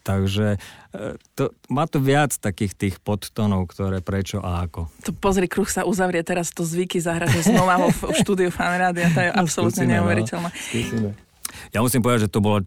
Takže 0.03 0.59
e, 0.59 1.15
to, 1.39 1.55
má 1.71 1.87
to 1.87 2.03
viac 2.03 2.35
takých 2.35 2.75
tých 2.75 2.95
podtónov, 2.99 3.71
ktoré 3.71 4.03
prečo 4.03 4.43
a 4.43 4.67
ako. 4.67 4.91
To 5.07 5.15
pozri, 5.15 5.47
kruh 5.47 5.67
sa 5.71 5.87
uzavrie 5.87 6.27
teraz 6.27 6.51
to 6.51 6.67
zvyky 6.67 6.99
zahrať 6.99 7.47
znova 7.47 7.87
v 7.91 8.11
štúdiu 8.19 8.51
Fan 8.51 8.83
Rádia, 8.83 9.15
to 9.15 9.21
je 9.23 9.31
absolútne 9.43 9.87
no. 9.87 9.93
neuveriteľné. 10.03 10.51
Skúsime. 10.51 11.26
Ja 11.71 11.81
musím 11.81 12.01
povedať, 12.01 12.27
že 12.27 12.33
to 12.33 12.39
bola 12.39 12.61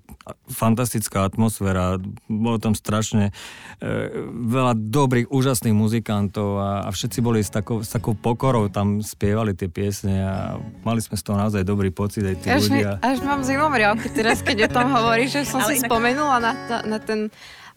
fantastická 0.45 1.23
atmosféra. 1.23 1.97
Bolo 2.25 2.58
tam 2.58 2.73
strašne 2.73 3.32
e, 3.78 4.10
veľa 4.45 4.73
dobrých, 4.75 5.28
úžasných 5.28 5.71
muzikantov 5.71 6.58
a, 6.58 6.86
a 6.86 6.89
všetci 6.89 7.19
boli 7.19 7.39
s 7.39 7.49
takou, 7.49 7.80
s 7.80 7.89
takou 7.89 8.13
pokorou 8.13 8.67
tam 8.67 8.99
spievali 8.99 9.54
tie 9.54 9.67
piesne 9.67 10.15
a 10.19 10.36
mali 10.82 10.99
sme 10.99 11.13
z 11.13 11.23
toho 11.23 11.38
naozaj 11.38 11.62
dobrý 11.62 11.89
pocit 11.89 12.23
aj 12.23 12.36
tí 12.38 12.47
Až, 12.47 12.67
mi, 12.67 12.82
ľudia. 12.82 12.97
až 12.99 13.17
mám 13.21 13.41
zimomriavky 13.41 14.10
teraz, 14.10 14.39
keď 14.39 14.67
o 14.67 14.73
tom 14.73 14.88
hovoríš, 14.89 15.30
že 15.32 15.41
som 15.45 15.60
Ale 15.60 15.69
si 15.69 15.75
inak- 15.80 15.89
spomenula 15.89 16.38
na, 16.39 16.54
ta- 16.65 16.84
na 16.84 16.97
ten 16.97 17.19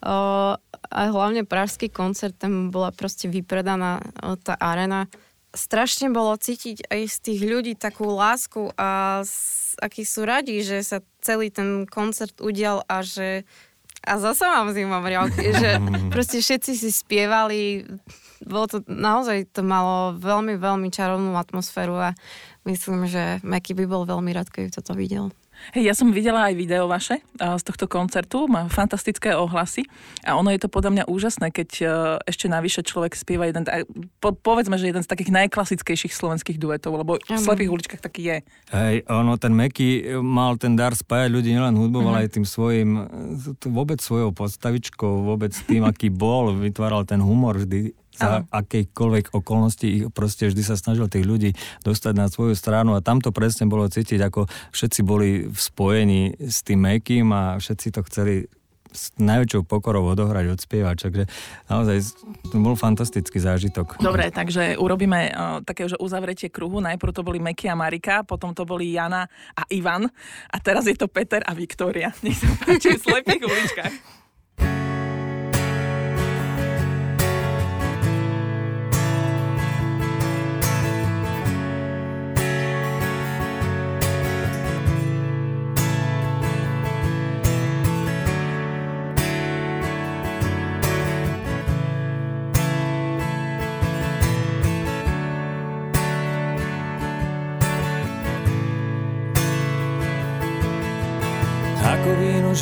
o, 0.03 0.17
a 0.93 1.01
hlavne 1.09 1.43
pražský 1.43 1.89
koncert, 1.89 2.35
tam 2.35 2.69
bola 2.69 2.91
proste 2.91 3.27
vypredaná 3.27 4.03
o, 4.21 4.35
tá 4.35 4.55
arena. 4.55 5.07
Strašne 5.53 6.09
bolo 6.09 6.33
cítiť 6.41 6.89
aj 6.89 7.01
z 7.13 7.17
tých 7.21 7.41
ľudí 7.45 7.73
takú 7.77 8.09
lásku 8.09 8.73
a 8.81 9.21
s, 9.21 9.77
akí 9.77 10.05
sú 10.05 10.25
radi, 10.25 10.65
že 10.65 10.81
sa 10.81 11.05
celý 11.21 11.53
ten 11.53 11.85
koncert 11.85 12.41
udial 12.41 12.81
a 12.89 13.05
že 13.05 13.45
a 14.03 14.19
zase 14.19 14.43
mám 14.43 14.75
zimomriavky, 14.75 15.55
že 15.63 15.79
proste 16.11 16.43
všetci 16.43 16.73
si 16.75 16.91
spievali, 16.91 17.87
bolo 18.43 18.67
to, 18.67 18.79
naozaj 18.91 19.47
to 19.55 19.63
malo 19.63 20.19
veľmi, 20.19 20.59
veľmi 20.59 20.91
čarovnú 20.91 21.39
atmosféru 21.39 21.95
a 21.95 22.11
myslím, 22.67 23.07
že 23.07 23.39
Meky 23.47 23.79
by 23.79 23.85
bol 23.87 24.03
veľmi 24.03 24.35
rád, 24.35 24.51
keby 24.51 24.75
toto 24.75 24.97
videl. 24.99 25.31
Hej, 25.71 25.83
ja 25.87 25.95
som 25.95 26.11
videla 26.11 26.51
aj 26.51 26.59
video 26.59 26.91
vaše 26.91 27.23
z 27.39 27.63
tohto 27.63 27.87
koncertu, 27.87 28.51
má 28.51 28.67
fantastické 28.67 29.31
ohlasy 29.39 29.87
a 30.27 30.35
ono 30.35 30.51
je 30.51 30.59
to 30.59 30.67
podľa 30.67 30.91
mňa 30.91 31.05
úžasné, 31.07 31.55
keď 31.55 31.71
e, 31.79 31.85
ešte 32.27 32.51
navyše 32.51 32.83
človek 32.83 33.15
spieva 33.15 33.47
jeden, 33.47 33.63
po, 34.19 34.35
povedzme, 34.35 34.75
že 34.75 34.91
jeden 34.91 35.07
z 35.07 35.09
takých 35.09 35.31
najklasickejších 35.31 36.11
slovenských 36.11 36.59
duetov, 36.59 36.99
lebo 36.99 37.23
v. 37.23 37.39
Slepých 37.39 37.71
uličkách 37.71 38.03
taký 38.03 38.23
je. 38.27 38.37
Hej, 38.75 39.07
ono, 39.07 39.39
ten 39.39 39.55
Meky 39.55 40.19
mal 40.19 40.59
ten 40.59 40.75
dar 40.75 40.99
spájať 40.99 41.31
ľudí 41.31 41.55
nielen 41.55 41.79
hudbou, 41.79 42.03
ale 42.11 42.27
aj 42.27 42.43
tým 42.43 42.47
svojim, 42.47 42.91
e, 42.99 43.71
vôbec 43.71 44.03
svojou 44.03 44.35
postavičkou, 44.35 45.23
vôbec 45.23 45.55
tým, 45.71 45.87
aký 45.87 46.11
bol, 46.11 46.51
vytváral 46.59 47.07
ten 47.07 47.23
humor 47.23 47.63
vždy 47.63 48.02
za 48.17 48.45
akejkoľvek 48.53 49.33
okolnosti, 49.33 49.87
ich 49.89 50.05
proste 50.13 50.53
vždy 50.53 50.63
sa 50.63 50.77
snažil 50.77 51.09
tých 51.09 51.25
ľudí 51.25 51.51
dostať 51.83 52.15
na 52.17 52.29
svoju 52.29 52.53
stranu 52.53 52.95
a 52.97 53.05
tam 53.05 53.25
to 53.25 53.33
presne 53.33 53.67
bolo 53.67 53.89
cítiť, 53.89 54.21
ako 54.21 54.47
všetci 54.71 55.01
boli 55.03 55.49
v 55.49 55.59
spojení 55.59 56.37
s 56.39 56.61
tým 56.61 56.85
Mekym 56.85 57.33
a 57.33 57.57
všetci 57.57 57.87
to 57.95 58.01
chceli 58.09 58.35
s 58.93 59.09
najväčšou 59.17 59.65
pokorou 59.65 60.05
odohrať, 60.13 60.53
odspievať, 60.53 60.97
takže 61.09 61.25
naozaj 61.73 61.97
to 62.53 62.57
bol 62.61 62.77
fantastický 62.77 63.41
zážitok. 63.41 63.97
Dobre, 64.05 64.29
takže 64.29 64.77
urobíme 64.77 65.33
uh, 65.33 65.65
také, 65.65 65.89
že 65.89 65.97
uzavretie 65.97 66.53
kruhu. 66.53 66.85
Najprv 66.85 67.17
to 67.17 67.25
boli 67.25 67.41
Meky 67.41 67.73
a 67.73 67.77
Marika, 67.77 68.21
potom 68.21 68.53
to 68.53 68.69
boli 68.69 68.93
Jana 68.93 69.25
a 69.57 69.63
Ivan 69.73 70.13
a 70.53 70.57
teraz 70.61 70.85
je 70.85 70.95
to 70.95 71.09
Peter 71.09 71.41
a 71.41 71.57
Viktória. 71.57 72.13
Nech 72.21 72.37
sa 72.37 72.53
páči 72.61 72.93
v 72.93 73.01
Slepých 73.01 73.43
uličkách. 73.49 74.22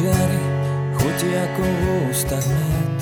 Žiari, 0.00 0.40
chutí 0.96 1.28
ako 1.28 1.60
v 1.60 1.82
ústach 2.08 2.48
med. 2.48 2.98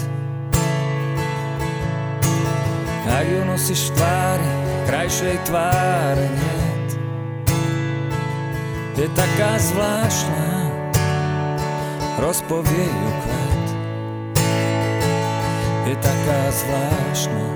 Ak 3.07 3.23
ju 3.23 3.39
nosíš 3.47 3.95
v 3.95 4.03
tvári, 4.03 4.51
krajšej 4.91 5.39
tváre 5.47 6.27
niet. 6.27 6.91
Je 8.99 9.07
taká 9.15 9.63
zvláštna, 9.63 10.47
rozpovie 12.19 12.91
ju 12.91 13.11
kvet. 13.23 13.67
Je 15.87 15.95
taká 16.03 16.41
zvláštna, 16.51 17.47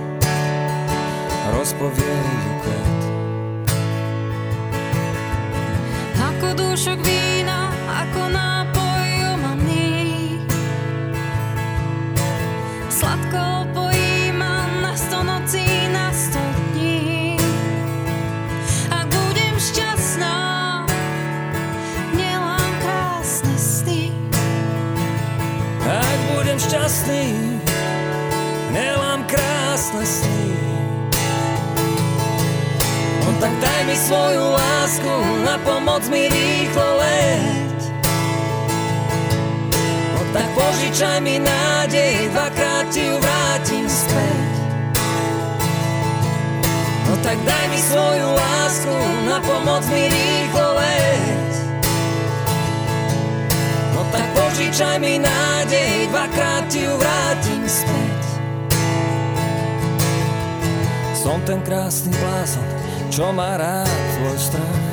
rozpovie 1.50 2.14
ju 2.14 2.52
kvet. 2.62 3.02
Ako 6.30 6.46
dúšok 6.54 7.02
vína, 7.02 7.41
tak 33.42 33.58
daj 33.58 33.80
mi 33.90 33.96
svoju 33.98 34.54
lásku, 34.54 35.14
na 35.42 35.58
pomoc 35.66 36.06
mi 36.06 36.30
rýchlo 36.30 36.88
leď. 37.02 37.78
No 40.14 40.20
tak 40.30 40.46
požičaj 40.54 41.18
mi 41.26 41.42
nádej, 41.42 42.30
dvakrát 42.30 42.86
ti 42.94 43.02
ju 43.02 43.18
vrátim 43.18 43.86
späť. 43.90 44.54
No 47.10 47.18
tak 47.18 47.34
daj 47.42 47.64
mi 47.66 47.80
svoju 47.82 48.28
lásku, 48.30 48.94
na 49.26 49.38
pomoc 49.42 49.82
mi 49.90 50.06
rýchlo 50.06 50.68
leď. 50.78 51.50
No 53.90 54.06
tak 54.14 54.26
požičaj 54.38 55.02
mi 55.02 55.18
nádej, 55.18 56.06
dvakrát 56.14 56.70
ti 56.70 56.86
ju 56.86 56.94
vrátim 56.94 57.66
späť. 57.66 58.22
Som 61.18 61.42
ten 61.42 61.58
krásny 61.66 62.14
blázon, 62.22 62.81
čo 63.12 63.28
má 63.28 63.60
rád 63.60 63.92
tvoj 64.16 64.36
strach. 64.40 64.88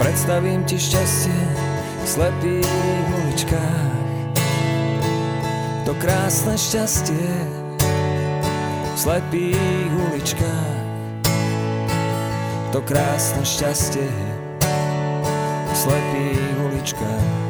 Predstavím 0.00 0.64
ti 0.64 0.80
šťastie 0.80 1.42
v 2.00 2.06
slepých 2.08 3.04
uličkách. 3.12 3.92
To 5.84 5.92
krásne 6.00 6.56
šťastie 6.56 7.28
v 8.88 8.96
slepých 8.96 9.92
uličkách. 9.92 10.80
To 12.72 12.80
krásne 12.80 13.44
šťastie 13.44 14.08
v 15.68 15.74
slepých 15.76 16.56
uličkách. 16.72 17.45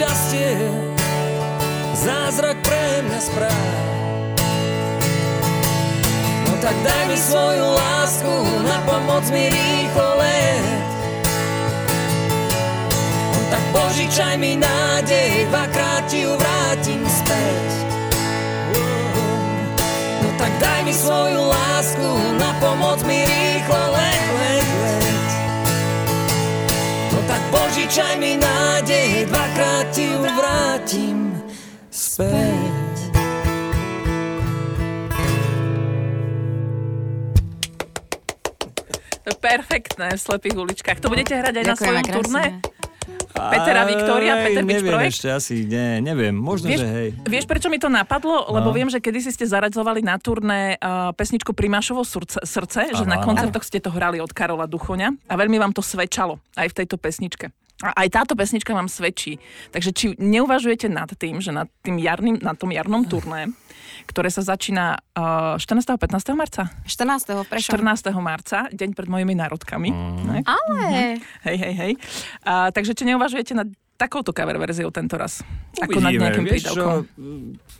Šťastie, 0.00 0.56
zázrak 1.92 2.56
pre 2.64 3.04
mňa 3.04 3.20
správ. 3.20 3.68
No 6.48 6.56
tak 6.56 6.72
daj 6.80 7.04
mi 7.12 7.20
svoju 7.20 7.68
lásku, 7.76 8.32
na 8.64 8.80
pomoc 8.88 9.28
mi 9.28 9.52
rýchlo 9.52 10.08
let. 10.16 10.64
No 13.28 13.40
tak 13.52 13.64
požičaj 13.76 14.40
mi 14.40 14.56
nádej, 14.56 15.44
dvakrát 15.52 16.08
ti 16.08 16.24
ju 16.24 16.32
vrátim 16.32 17.04
späť. 17.04 17.68
No 20.24 20.28
tak 20.40 20.52
daj 20.64 20.80
mi 20.88 20.96
svoju 20.96 21.44
lásku, 21.44 22.08
na 22.40 22.56
pomoc 22.56 23.04
mi 23.04 23.20
rýchlo 23.20 23.39
požičaj 27.50 28.14
mi 28.16 28.38
nádej, 28.38 29.26
dvakrát 29.26 29.86
ti 29.90 30.06
ju 30.06 30.22
vrátim 30.22 31.18
späť. 31.90 32.96
To 39.20 39.28
je 39.28 39.36
perfektné 39.36 40.16
v 40.16 40.20
slepých 40.20 40.56
uličkách. 40.56 40.98
To 41.04 41.12
budete 41.12 41.36
hrať 41.36 41.54
aj 41.60 41.64
na 41.66 41.74
Ďakujeme 41.76 41.84
svojom 41.84 42.04
krásne. 42.08 42.16
turné? 42.16 42.44
Peter 43.30 43.72
a 43.72 43.84
Viktória, 43.84 44.34
Peter 44.38 44.60
neviem 44.60 44.90
Projekt? 44.90 45.14
ešte 45.14 45.28
asi, 45.30 45.54
nie, 45.62 46.00
neviem, 46.00 46.32
možno, 46.32 46.66
Vieš, 46.66 46.78
že 46.78 46.88
hej. 46.88 47.08
vieš, 47.22 47.44
prečo 47.44 47.66
mi 47.66 47.76
to 47.76 47.86
napadlo? 47.86 48.46
Lebo 48.48 48.68
No. 48.68 48.74
viem, 48.74 48.86
že 48.86 48.98
kedysi 48.98 49.28
ste 49.28 49.44
zaradzovali 49.44 50.00
na 50.00 50.16
turné 50.16 50.76
uh, 50.76 51.10
pesničku 51.12 51.50
Primášovo 51.50 52.02
srdce, 52.02 52.42
srdce 52.42 52.92
že 52.92 53.02
Áno, 53.02 53.10
na 53.10 53.18
koncertoch 53.18 53.62
ste 53.62 53.78
to 53.78 53.88
hrali 53.88 54.18
od 54.18 54.28
Karola 54.28 54.64
Duchoňa 54.64 55.14
a 55.24 55.34
veľmi 55.34 55.56
vám 55.56 55.70
to 55.70 55.80
svedčalo 55.80 56.38
aj 56.54 56.68
v 56.68 56.76
tejto 56.76 56.96
pesničke. 56.96 57.48
A 57.80 57.96
aj 57.96 58.08
táto 58.12 58.34
pesnička 58.34 58.70
vám 58.70 58.86
svedčí. 58.86 59.40
Takže 59.70 59.90
či 59.90 60.06
neuvažujete 60.14 60.84
nad 60.86 61.08
tým, 61.10 61.40
že 61.40 61.48
nad 61.48 61.64
tým 61.80 61.96
jarným, 61.96 62.36
na 62.36 62.52
tom 62.52 62.68
jarnom 62.68 63.02
turné, 63.02 63.48
ktoré 64.06 64.28
sa 64.32 64.42
začína 64.44 65.00
uh, 65.16 65.60
14. 65.60 65.94
a 65.94 65.98
15. 65.98 66.34
marca? 66.38 66.70
14. 66.84 67.44
v 67.44 67.48
Prešove. 67.48 67.80
14. 67.80 68.10
marca, 68.20 68.66
deň 68.72 68.90
pred 68.92 69.08
mojimi 69.08 69.34
národkami. 69.38 69.90
Mm. 69.90 70.44
Ale 70.44 71.20
Hej, 71.44 71.56
hej, 71.56 71.74
hej. 71.74 71.92
A, 72.44 72.68
takže 72.70 72.92
či 72.92 73.08
neuvažujete 73.08 73.52
nad 73.56 73.68
takouto 74.00 74.32
cover 74.32 74.56
verziou 74.56 74.88
tento 74.88 75.20
raz? 75.20 75.44
Ako 75.76 76.00
nad 76.00 76.16
nejakým 76.16 76.48
vieš 76.48 76.72
čo, 76.72 77.04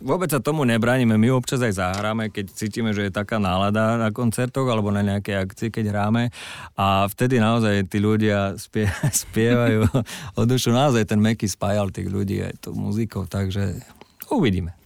vôbec 0.05 0.29
sa 0.29 0.37
tomu 0.37 0.61
nebránime, 0.69 1.17
my 1.17 1.33
občas 1.33 1.65
aj 1.65 1.81
zahráme, 1.81 2.29
keď 2.29 2.53
cítime, 2.53 2.93
že 2.93 3.09
je 3.09 3.11
taká 3.11 3.41
nálada 3.41 3.97
na 3.97 4.13
koncertoch 4.13 4.69
alebo 4.69 4.93
na 4.93 5.01
nejakej 5.01 5.49
akcii, 5.49 5.69
keď 5.73 5.85
hráme 5.89 6.29
a 6.77 7.09
vtedy 7.09 7.41
naozaj 7.41 7.89
tí 7.89 7.97
ľudia 7.97 8.53
spie, 8.61 8.85
spievajú 9.25 9.89
od 10.39 10.45
dušu, 10.45 10.69
naozaj 10.69 11.09
ten 11.09 11.17
Meky 11.17 11.49
spájal 11.49 11.89
tých 11.89 12.13
ľudí 12.13 12.45
aj 12.45 12.69
tou 12.69 12.77
muzikou, 12.77 13.25
takže 13.25 13.81
uvidíme. 14.29 14.77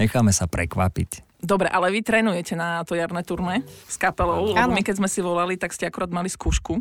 Necháme 0.00 0.32
sa 0.32 0.48
prekvapiť. 0.48 1.28
Dobre, 1.40 1.68
ale 1.68 1.92
vy 1.92 2.00
trénujete 2.00 2.56
na 2.56 2.80
to 2.84 2.96
jarné 2.96 3.20
turné 3.24 3.60
s 3.88 4.00
kapelou, 4.00 4.52
lebo 4.52 4.60
Áno. 4.60 4.72
my 4.72 4.80
keď 4.80 5.00
sme 5.00 5.08
si 5.08 5.20
volali, 5.20 5.60
tak 5.60 5.76
ste 5.76 5.88
akorát 5.88 6.08
mali 6.08 6.32
skúšku. 6.32 6.80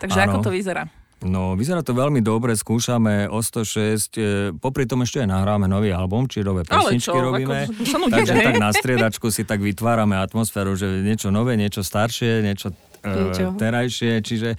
Takže 0.00 0.18
Áno. 0.24 0.40
ako 0.40 0.48
to 0.48 0.50
vyzerá? 0.52 0.88
No, 1.24 1.56
vyzerá 1.56 1.80
to 1.80 1.96
veľmi 1.96 2.20
dobre, 2.20 2.52
skúšame 2.52 3.32
o 3.32 3.40
106, 3.40 4.12
e, 4.20 4.52
popri 4.60 4.84
tom 4.84 5.00
ešte 5.00 5.24
aj 5.24 5.28
nahráme 5.32 5.64
nový 5.64 5.88
album, 5.88 6.28
či 6.28 6.44
nové 6.44 6.68
pesničky 6.68 7.08
čo, 7.08 7.16
robíme. 7.16 7.64
ako 7.64 8.12
takže 8.12 8.34
tak 8.36 8.56
na 8.60 8.68
striedačku 8.68 9.32
si 9.32 9.48
tak 9.48 9.64
vytvárame 9.64 10.20
atmosféru, 10.20 10.76
že 10.76 11.00
niečo 11.00 11.32
nové, 11.32 11.56
niečo 11.56 11.80
staršie, 11.80 12.44
Niečo. 12.44 12.76
E, 13.04 13.52
terajšie, 13.54 14.24
čiže 14.24 14.50
e, 14.54 14.56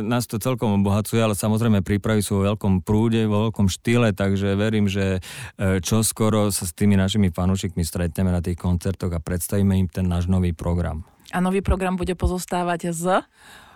nás 0.00 0.24
to 0.30 0.38
celkom 0.38 0.80
obohacuje, 0.80 1.18
ale 1.18 1.34
samozrejme 1.34 1.82
prípravy 1.82 2.22
sú 2.22 2.40
vo 2.40 2.54
veľkom 2.54 2.86
prúde, 2.86 3.26
vo 3.26 3.50
veľkom 3.50 3.66
štýle, 3.66 4.14
takže 4.14 4.54
verím, 4.54 4.86
že 4.86 5.18
e, 5.58 5.82
čo 5.82 6.06
skoro 6.06 6.48
sa 6.54 6.64
s 6.64 6.72
tými 6.72 6.94
našimi 6.94 7.34
fanúšikmi 7.34 7.82
stretneme 7.82 8.30
na 8.30 8.40
tých 8.40 8.56
koncertoch 8.56 9.12
a 9.12 9.20
predstavíme 9.20 9.74
im 9.76 9.88
ten 9.90 10.06
náš 10.06 10.30
nový 10.30 10.54
program. 10.54 11.02
A 11.32 11.40
nový 11.40 11.64
program 11.64 11.96
bude 11.96 12.12
pozostávať 12.14 12.92
z... 12.92 13.24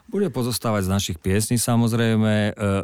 Bude 0.07 0.31
pozostávať 0.31 0.87
z 0.87 0.92
našich 0.92 1.19
piesní 1.19 1.59
samozrejme, 1.59 2.35
e, 2.35 2.53
e, 2.55 2.75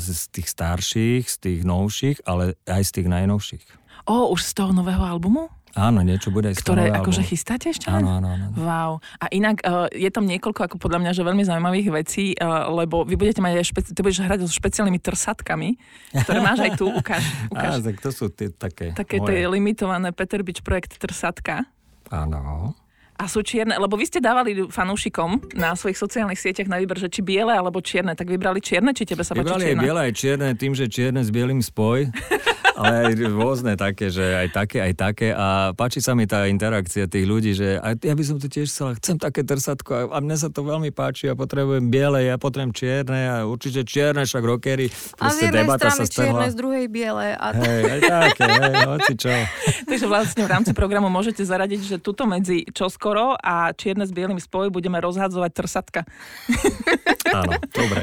z 0.00 0.32
tých 0.32 0.48
starších, 0.48 1.24
z 1.28 1.36
tých 1.36 1.60
novších, 1.68 2.24
ale 2.24 2.56
aj 2.64 2.82
z 2.86 2.90
tých 2.96 3.08
najnovších. 3.12 3.64
O, 4.08 4.32
už 4.32 4.40
z 4.40 4.52
toho 4.56 4.72
nového 4.72 5.04
albumu? 5.04 5.52
Áno, 5.76 6.00
niečo 6.00 6.32
bude 6.32 6.48
aj 6.48 6.56
Ktoré 6.64 6.88
toho 6.88 7.04
akože 7.04 7.20
chystáte 7.20 7.68
ešte? 7.68 7.92
Áno, 7.92 8.16
áno, 8.16 8.32
áno. 8.32 8.46
Wow. 8.56 8.90
A 9.20 9.28
inak 9.28 9.60
uh, 9.60 9.92
je 9.92 10.08
tam 10.08 10.24
niekoľko, 10.24 10.72
ako 10.72 10.76
podľa 10.80 11.04
mňa, 11.04 11.10
že 11.12 11.20
veľmi 11.20 11.44
zaujímavých 11.44 11.88
vecí, 11.92 12.32
uh, 12.32 12.72
lebo 12.72 13.04
vy 13.04 13.20
budete 13.20 13.44
mať 13.44 13.60
aj 13.60 13.66
špeci- 13.68 13.92
ty 13.92 14.00
budeš 14.00 14.24
hrať 14.24 14.48
so 14.48 14.56
špeciálnymi 14.56 14.96
trsatkami, 14.96 15.76
ktoré 16.24 16.40
máš 16.40 16.64
aj 16.64 16.80
tu, 16.80 16.88
ukáž. 17.04 17.20
Á, 17.52 17.52
ukáž. 17.52 17.84
tak 17.84 18.00
to 18.00 18.08
sú 18.08 18.32
tie 18.32 18.48
také, 18.48 18.96
Také 18.96 19.20
moje. 19.20 19.28
tie 19.28 19.38
limitované 19.44 20.16
Peter 20.16 20.40
Beach 20.40 20.64
projekt 20.64 20.96
trsatka. 20.96 21.68
Áno. 22.08 22.72
A 23.16 23.24
sú 23.32 23.40
čierne, 23.40 23.76
lebo 23.80 23.96
vy 23.96 24.04
ste 24.08 24.20
dávali 24.20 24.68
fanúšikom 24.68 25.56
na 25.56 25.72
svojich 25.72 25.96
sociálnych 25.96 26.36
sieťach 26.36 26.68
na 26.68 26.76
výber, 26.76 27.00
že 27.00 27.08
či 27.08 27.24
biele 27.24 27.52
alebo 27.52 27.80
čierne, 27.80 28.12
tak 28.12 28.28
vybrali 28.28 28.60
čierne, 28.60 28.92
či 28.92 29.08
tebe 29.08 29.24
sa 29.24 29.32
páči 29.32 29.44
Vybrali 29.44 29.64
aj 29.72 29.76
biele, 29.80 30.00
aj 30.08 30.12
čierne, 30.12 30.48
tým, 30.52 30.72
že 30.76 30.84
čierne 30.88 31.24
s 31.24 31.32
bielým 31.32 31.60
spoj. 31.60 32.08
ale 32.76 33.10
aj 33.10 33.12
rôzne 33.32 33.72
také, 33.74 34.12
že 34.12 34.22
aj 34.22 34.48
také, 34.52 34.78
aj 34.84 34.92
také 34.94 35.28
a 35.32 35.72
páči 35.72 36.04
sa 36.04 36.12
mi 36.12 36.28
tá 36.28 36.44
interakcia 36.44 37.08
tých 37.08 37.26
ľudí, 37.26 37.56
že 37.56 37.80
a 37.80 37.96
ja 37.96 38.14
by 38.14 38.24
som 38.24 38.36
to 38.36 38.46
tiež 38.52 38.68
chcela, 38.68 38.92
chcem 39.00 39.16
také 39.16 39.42
trsatko 39.42 39.90
a, 39.96 40.00
a 40.12 40.18
mne 40.20 40.36
sa 40.36 40.52
to 40.52 40.60
veľmi 40.60 40.92
páči 40.92 41.32
a 41.32 41.34
potrebujem 41.34 41.88
biele, 41.88 42.28
ja 42.28 42.36
potrebujem 42.36 42.76
čierne 42.76 43.20
a 43.26 43.36
určite 43.48 43.88
čierne, 43.88 44.28
však 44.28 44.44
rockery. 44.44 44.92
A 45.16 45.32
z 45.32 45.48
jednej 45.48 45.64
strany 45.64 46.04
čierne, 46.06 46.46
z 46.52 46.56
druhej 46.56 46.86
biele. 46.92 47.32
A 47.32 47.46
Hej, 47.56 47.82
aj 47.88 48.00
také, 48.04 48.44
hej, 48.44 48.74
hoci 48.84 49.12
čo. 49.16 49.32
Takže 49.88 50.06
vlastne 50.06 50.42
v 50.44 50.50
rámci 50.52 50.72
programu 50.76 51.08
môžete 51.08 51.40
zaradiť, 51.40 51.80
že 51.80 51.96
tuto 51.96 52.28
medzi 52.28 52.68
čoskoro 52.68 53.34
a 53.40 53.72
čierne 53.72 54.04
s 54.04 54.12
bielým 54.12 54.36
spoj 54.36 54.68
budeme 54.68 55.00
rozhadzovať 55.00 55.50
trsatka. 55.56 56.00
Áno, 57.42 57.52
dobre. 57.72 58.00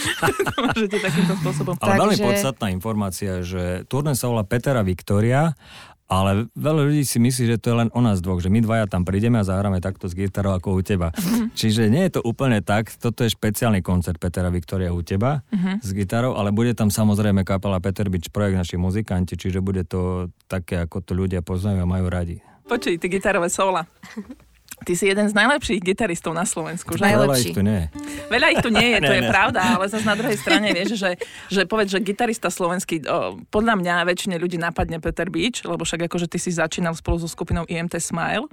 môžete 0.70 0.96
takýmto 1.00 1.34
spôsobom. 1.42 1.74
Ale 1.80 1.98
veľmi 1.98 2.16
Takže- 2.18 2.26
podstatná 2.28 2.66
informácia, 2.70 3.32
že 3.42 3.82
turné 3.90 4.14
sa 4.14 4.28
volá 4.30 4.44
Petera 4.46 4.84
Viktoria, 4.84 5.56
ale 6.06 6.46
veľa 6.54 6.86
ľudí 6.86 7.02
si 7.02 7.18
myslí, 7.18 7.44
že 7.50 7.58
to 7.58 7.74
je 7.74 7.76
len 7.82 7.90
o 7.90 7.98
nás 7.98 8.22
dvoch, 8.22 8.38
že 8.38 8.46
my 8.46 8.62
dvaja 8.62 8.86
tam 8.86 9.02
prídeme 9.02 9.42
a 9.42 9.44
zahráme 9.44 9.82
takto 9.82 10.06
s 10.06 10.14
gitarou 10.14 10.54
ako 10.54 10.78
u 10.78 10.82
teba. 10.86 11.10
Čiže 11.58 11.90
nie 11.90 12.06
je 12.06 12.18
to 12.18 12.20
úplne 12.22 12.62
tak, 12.62 12.94
toto 12.94 13.26
je 13.26 13.34
špeciálny 13.34 13.82
koncert 13.82 14.22
Petera 14.22 14.46
Viktoria 14.54 14.94
u 14.94 15.02
teba 15.02 15.42
s 15.82 15.90
gitarou, 15.90 16.38
ale 16.38 16.54
bude 16.54 16.78
tam 16.78 16.94
samozrejme 16.94 17.42
kapela 17.42 17.82
Peter 17.82 18.06
Beach 18.06 18.30
projekt, 18.30 18.54
naši 18.54 18.78
muzikanti, 18.78 19.34
čiže 19.34 19.58
bude 19.58 19.82
to 19.82 20.30
také, 20.46 20.86
ako 20.86 21.02
to 21.02 21.18
ľudia 21.18 21.42
poznajú 21.42 21.82
a 21.82 21.90
majú 21.90 22.06
radi. 22.06 22.38
Počuj, 22.70 23.02
ty 23.02 23.06
gitarové 23.10 23.50
sola. 23.50 23.82
Ty 24.78 24.92
si 24.92 25.04
jeden 25.04 25.24
z 25.24 25.32
najlepších 25.32 25.80
gitaristov 25.80 26.30
na 26.30 26.44
Slovensku, 26.44 26.94
že? 26.94 27.02
Najlepší. 27.02 27.16
Veľa 27.18 27.36
ich 27.40 27.50
tu 27.50 27.62
nie 27.62 27.78
je. 27.78 27.86
Veľa 28.28 28.46
ich 28.48 28.60
tu 28.60 28.68
nie 28.68 28.86
je, 28.86 28.98
to 28.98 29.08
Ne, 29.10 29.16
je 29.16 29.24
ne. 29.24 29.30
pravda, 29.30 29.60
ale 29.72 29.84
zase 29.86 30.04
na 30.04 30.12
druhej 30.12 30.36
strane 30.36 30.68
vieš, 30.70 30.94
že, 30.94 31.10
že 31.48 31.64
povedz, 31.64 31.90
že 31.90 31.98
gitarista 31.98 32.46
slovenský, 32.46 33.00
o, 33.02 33.18
podľa 33.46 33.74
mňa 33.74 34.04
väčšine 34.04 34.36
ľudí 34.36 34.56
napadne 34.56 35.00
Peter 35.00 35.26
Beach, 35.26 35.64
lebo 35.64 35.80
však 35.80 36.06
akože 36.06 36.28
ty 36.28 36.36
si 36.36 36.50
začínal 36.50 36.92
spolu 36.92 37.16
so 37.16 37.26
skupinou 37.26 37.64
IMT 37.64 37.96
Smile, 37.96 38.46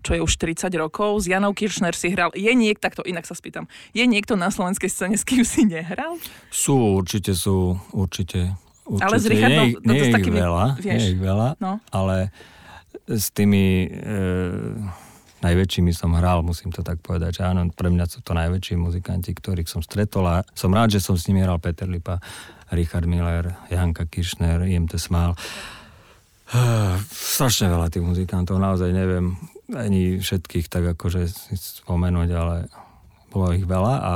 čo 0.00 0.12
je 0.12 0.20
už 0.20 0.32
30 0.34 0.66
rokov, 0.76 1.22
s 1.22 1.30
Janou 1.30 1.52
Kiršner 1.52 1.92
si 1.92 2.10
hral. 2.10 2.34
Je 2.34 2.50
niekto, 2.50 2.82
takto 2.82 3.02
inak 3.02 3.22
sa 3.22 3.32
spýtam, 3.32 3.64
je 3.92 4.02
niekto 4.02 4.34
na 4.34 4.48
slovenskej 4.48 4.88
scéne, 4.88 5.14
s 5.14 5.22
kým 5.22 5.40
si 5.40 5.62
nehral? 5.62 6.18
Sú, 6.48 6.74
určite 6.96 7.32
sú, 7.32 7.78
určite. 7.90 8.50
určite. 8.84 9.04
Ale 9.04 9.14
s 9.16 9.24
Richardom 9.24 9.62
nie, 9.62 9.70
ich- 9.70 9.74
to- 9.74 9.80
to 9.80 9.88
nie 9.88 9.94
s 9.94 10.00
je 10.00 10.04
ich 10.04 10.16
takými- 10.16 10.38
veľa, 10.38 10.64
vieš, 10.76 10.84
nie 10.90 10.98
je 10.98 11.12
ich 11.12 11.22
veľa, 11.22 11.48
no. 11.56 11.72
Najväčšími 15.42 15.94
som 15.94 16.14
hral, 16.18 16.42
musím 16.42 16.74
to 16.74 16.82
tak 16.82 16.98
povedať, 16.98 17.42
áno, 17.46 17.70
pre 17.70 17.88
mňa 17.88 18.06
sú 18.10 18.20
to 18.26 18.34
najväčší 18.34 18.74
muzikanti, 18.74 19.30
ktorých 19.34 19.70
som 19.70 19.80
stretol 19.84 20.26
a 20.26 20.36
som 20.54 20.74
rád, 20.74 20.98
že 20.98 21.04
som 21.04 21.14
s 21.14 21.26
nimi 21.30 21.42
hral 21.42 21.62
Peter 21.62 21.86
Lipa, 21.86 22.18
Richard 22.74 23.06
Miller, 23.06 23.56
Janka 23.70 24.04
Kiršner, 24.04 24.66
IMT. 24.66 24.98
Eh, 24.98 26.96
Strašne 27.12 27.68
veľa 27.68 27.92
tých 27.92 28.04
muzikantov, 28.04 28.58
naozaj 28.58 28.90
neviem 28.90 29.36
ani 29.68 30.16
všetkých 30.16 30.72
tak 30.72 30.96
akože 30.96 31.28
si 31.28 31.54
spomenúť, 31.54 32.30
ale 32.32 32.56
bolo 33.28 33.52
ich 33.52 33.68
veľa 33.68 33.94
a, 34.00 34.14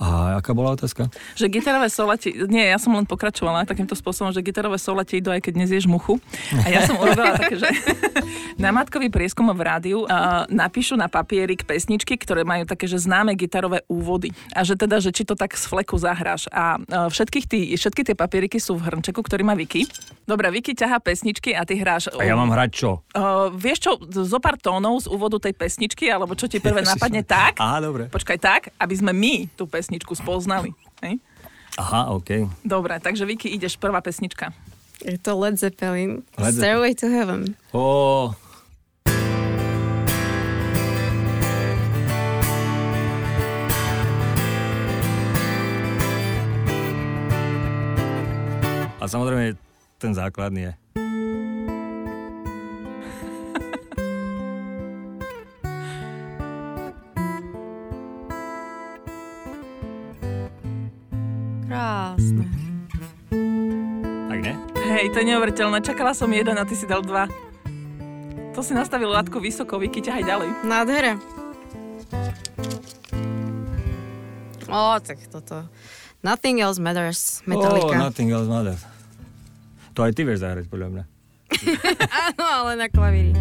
a 0.00 0.40
aká 0.40 0.56
bola 0.56 0.72
otázka? 0.72 1.12
Že 1.36 1.52
gitarové 1.52 1.92
sola. 1.92 2.16
Nie, 2.48 2.72
ja 2.72 2.80
som 2.80 2.96
len 2.96 3.04
pokračovala 3.04 3.68
takýmto 3.68 3.92
spôsobom, 3.92 4.32
že 4.32 4.40
gitarové 4.40 4.80
sola 4.80 5.04
ti 5.04 5.20
idú 5.20 5.28
aj 5.28 5.44
keď 5.44 5.54
nezieš 5.60 5.84
muchu. 5.84 6.16
A 6.64 6.72
ja 6.72 6.88
som 6.88 6.96
urobila 6.96 7.36
také, 7.36 7.60
že 7.60 7.68
na 8.64 8.72
matkový 8.72 9.12
prieskum 9.12 9.52
v 9.52 9.60
rádiu 9.60 10.08
uh, 10.08 10.48
napíšu 10.48 10.96
na 10.96 11.12
papierik 11.12 11.68
pesničky, 11.68 12.16
ktoré 12.16 12.48
majú 12.48 12.64
také, 12.64 12.88
že 12.88 12.96
známe 12.96 13.36
gitarové 13.36 13.84
úvody. 13.92 14.32
A 14.56 14.64
že 14.64 14.72
teda, 14.72 15.04
že 15.04 15.12
či 15.12 15.28
to 15.28 15.36
tak 15.36 15.52
z 15.52 15.68
fleku 15.68 16.00
zahráš. 16.00 16.48
A 16.48 16.80
uh, 16.80 17.12
všetkých 17.12 17.44
tý, 17.44 17.60
všetky 17.76 18.00
tie 18.08 18.16
papieriky 18.16 18.56
sú 18.56 18.80
v 18.80 18.88
hrnčeku, 18.88 19.20
ktorý 19.20 19.44
má 19.44 19.52
Viki. 19.52 19.84
Dobre, 20.24 20.46
Viki 20.54 20.72
ťahá 20.72 21.02
pesničky 21.02 21.50
a 21.52 21.66
ty 21.66 21.74
hráš... 21.74 22.06
A 22.14 22.22
ja 22.22 22.38
mám 22.38 22.52
hrať 22.54 22.70
čo? 22.70 22.90
Uh, 23.10 23.50
vieš 23.50 23.82
čo, 23.82 23.92
zo 24.06 24.38
pár 24.38 24.54
tónov 24.54 25.02
z 25.02 25.10
úvodu 25.10 25.42
tej 25.42 25.56
pesničky, 25.58 26.06
alebo 26.06 26.38
čo 26.38 26.46
ti 26.46 26.62
prvé 26.64 26.86
napadne 26.86 27.26
tak, 27.26 27.58
Aha, 27.58 27.82
dobre. 27.82 28.06
počkaj 28.06 28.38
tak, 28.38 28.62
aby 28.78 28.94
sme 28.94 29.10
my 29.10 29.34
tú 29.58 29.66
pesničku 29.66 30.14
spoznali. 30.14 30.70
Hej? 31.02 31.18
Aha, 31.74 32.14
OK. 32.14 32.46
Dobre, 32.62 33.00
takže 33.02 33.26
Viki, 33.26 33.50
ideš 33.50 33.74
prvá 33.74 33.98
pesnička. 33.98 34.54
je 35.02 35.16
to 35.18 35.34
Led 35.34 35.58
Zeppelin. 35.58 36.22
Led 36.38 36.52
Zeppelin. 36.52 36.60
Stairway 36.60 36.92
to 36.94 37.06
Heaven. 37.08 37.40
Ó, 37.72 38.30
A 49.00 49.08
samozrejme, 49.08 49.56
ten 50.00 50.16
základný 50.16 50.72
je. 50.72 50.72
Krásne. 61.68 62.44
Tak 64.32 64.38
ne? 64.40 64.54
Hej, 64.88 65.12
to 65.12 65.20
je 65.20 65.26
neuveriteľné. 65.28 65.84
Čakala 65.84 66.16
som 66.16 66.32
jeden 66.32 66.56
a 66.56 66.64
ty 66.64 66.72
si 66.72 66.88
dal 66.88 67.04
dva. 67.04 67.28
To 68.56 68.64
si 68.64 68.72
nastavil 68.74 69.12
látku 69.12 69.38
vysoko, 69.38 69.76
Viki, 69.78 70.00
ťahaj 70.00 70.24
ďalej. 70.24 70.48
Nádhera. 70.64 71.14
Ó, 74.66 74.96
tak 74.98 75.22
toto. 75.28 75.68
Nothing 76.24 76.64
else 76.64 76.80
matters. 76.82 77.44
Metallica. 77.46 77.94
Oh, 77.94 78.02
nothing 78.10 78.32
else 78.32 78.48
matters. 78.50 78.82
To 80.00 80.08
aj 80.08 80.16
ty 80.16 80.24
vieš 80.24 80.40
zahrať, 80.40 80.64
podľa 80.72 80.88
mňa. 80.96 81.04
Áno, 82.32 82.44
ale 82.64 82.72
na 82.80 82.88
klavíri. 82.88 83.36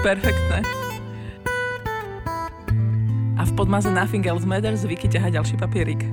Perfektné. 0.00 0.60
A 3.36 3.42
v 3.44 3.52
podmaze 3.56 3.88
Nothing 3.88 4.24
Else 4.28 4.44
Matters 4.44 4.84
Viki 4.84 5.08
ťaha 5.08 5.32
ďalší 5.32 5.56
papierik. 5.56 6.04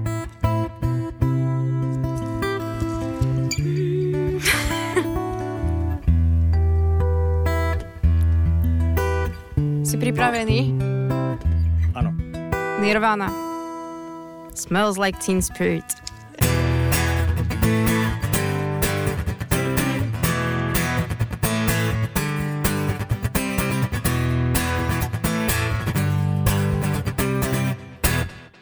Si 9.97 10.13
pripravený? 10.13 10.77
Áno. 11.97 12.13
Nirvana. 12.77 13.33
Smells 14.53 15.01
like 15.01 15.17
teen 15.17 15.41
spirit. 15.41 15.81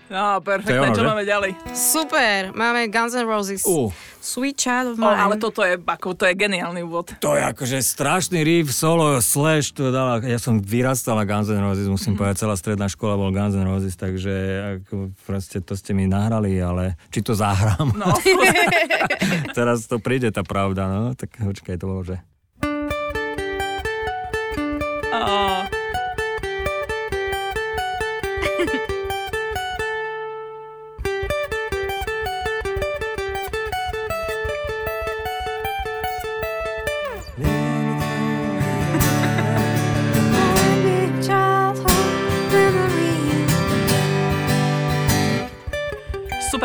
No, 0.08 0.40
perfektné, 0.40 0.96
čo 0.96 1.04
máme 1.04 1.28
ďalej? 1.28 1.52
Super, 1.76 2.56
máme 2.56 2.88
Guns 2.88 3.12
N' 3.12 3.28
Roses. 3.28 3.68
Uh. 3.68 3.92
Sweet 4.26 4.58
Child 4.58 4.88
of 4.92 4.98
Mine. 4.98 5.22
ale 5.22 5.36
toto 5.38 5.62
je, 5.62 5.78
ako, 5.78 6.18
to 6.18 6.26
je 6.26 6.34
geniálny 6.34 6.82
úvod. 6.82 7.14
To 7.22 7.38
je 7.38 7.46
akože 7.46 7.78
strašný 7.78 8.42
riff, 8.42 8.74
solo, 8.74 9.22
slash, 9.22 9.70
to 9.70 9.94
dala. 9.94 10.18
Ja 10.26 10.42
som 10.42 10.58
vyrastal 10.58 11.14
na 11.14 11.30
Guns 11.30 11.46
N' 11.46 11.62
Roses, 11.62 11.86
musím 11.86 12.18
povedať, 12.18 12.42
celá 12.42 12.58
stredná 12.58 12.90
škola 12.90 13.22
bol 13.22 13.30
Guns 13.30 13.54
N' 13.54 13.70
Roses, 13.70 13.94
takže 13.94 14.34
ako, 14.82 15.14
proste 15.30 15.62
to 15.62 15.78
ste 15.78 15.94
mi 15.94 16.10
nahrali, 16.10 16.58
ale 16.58 16.98
či 17.14 17.22
to 17.22 17.38
zahrám, 17.38 17.94
No, 17.94 18.10
teraz 19.58 19.86
to 19.86 20.02
príde 20.02 20.34
tá 20.34 20.42
pravda, 20.42 20.90
no, 20.90 21.14
tak 21.14 21.38
počkaj, 21.38 21.78
to 21.78 21.86
bolo, 21.86 22.02
že... 22.02 22.18
oh. 25.14 25.55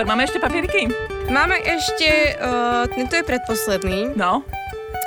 Super, 0.00 0.16
máme 0.16 0.24
ešte 0.24 0.40
papieriky? 0.40 0.88
Máme 1.28 1.60
ešte, 1.60 2.32
uh, 2.40 2.88
tento 2.88 3.20
je 3.20 3.20
predposledný. 3.20 4.16
No. 4.16 4.40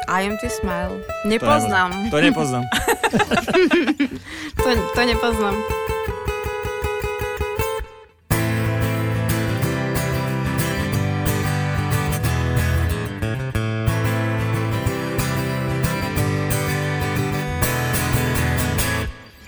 I 0.05 0.21
am 0.21 0.37
to 0.37 0.45
smile. 0.45 1.01
To 1.25 1.33
Nepoznám. 1.33 2.13
To 2.13 2.21
nepoznám. 2.21 2.61
To, 4.61 4.69
to 4.93 5.01
nepoznám. 5.01 5.57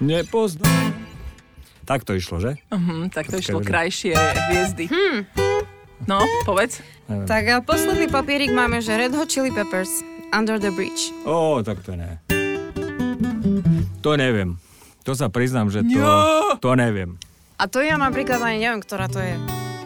nepoznám. 0.02 1.05
Tak 1.86 2.02
to 2.02 2.12
išlo, 2.12 2.42
že? 2.42 2.58
Hm, 2.70 3.14
tak 3.14 3.30
to 3.30 3.38
Počkaj, 3.38 3.44
išlo 3.46 3.60
bude. 3.62 3.70
krajšie 3.70 4.14
hviezdy. 4.50 4.86
No, 6.04 6.18
povedz. 6.44 6.82
Tak 7.06 7.44
a 7.46 7.62
posledný 7.62 8.10
papierik 8.10 8.50
máme, 8.50 8.82
že 8.82 8.94
Red 8.94 9.14
Hot 9.14 9.30
Chili 9.30 9.50
Peppers, 9.50 10.02
Under 10.30 10.58
the 10.58 10.74
Bridge. 10.74 11.14
Ó, 11.24 11.62
tak 11.62 11.82
to 11.82 11.94
ne. 11.94 12.18
To 14.02 14.14
neviem. 14.14 14.58
To 15.06 15.14
sa 15.14 15.30
priznám, 15.30 15.70
že 15.70 15.86
to, 15.86 15.94
Jo. 15.96 16.14
to 16.58 16.74
neviem. 16.74 17.22
A 17.56 17.70
to 17.70 17.80
ja 17.80 17.96
napríklad 17.96 18.42
ani 18.42 18.60
neviem, 18.60 18.82
ktorá 18.82 19.06
to 19.06 19.22
je. 19.22 19.38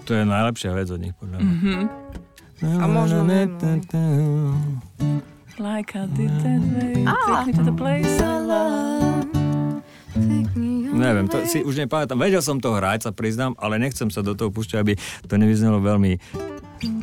To 0.07 0.15
je 0.15 0.23
najlepšia 0.23 0.71
vec 0.73 0.87
od 0.89 0.99
nich, 0.99 1.13
podľa 1.19 1.37
mňa. 1.37 1.53
Mhm. 1.53 1.73
A 2.59 2.85
možno 2.87 3.23
viem, 3.23 3.49
Like 5.59 5.91
I 5.91 6.07
did 6.15 6.31
that 6.39 6.63
way, 6.71 7.03
take 7.03 7.47
me 7.47 7.53
to 7.53 7.63
the 7.67 7.75
place 7.75 8.15
I 8.19 8.39
love. 8.39 8.98
Neviem, 10.89 11.25
to 11.31 11.39
si 11.47 11.63
už 11.63 11.79
nepamätám. 11.85 12.19
Vedel 12.19 12.43
som 12.43 12.59
to 12.59 12.75
hrať, 12.75 13.07
sa 13.07 13.11
priznám, 13.15 13.55
ale 13.55 13.79
nechcem 13.79 14.11
sa 14.11 14.19
do 14.19 14.35
toho 14.35 14.51
púšťať, 14.51 14.77
aby 14.83 14.93
to 15.25 15.35
nevyznelo 15.39 15.79
veľmi 15.79 16.19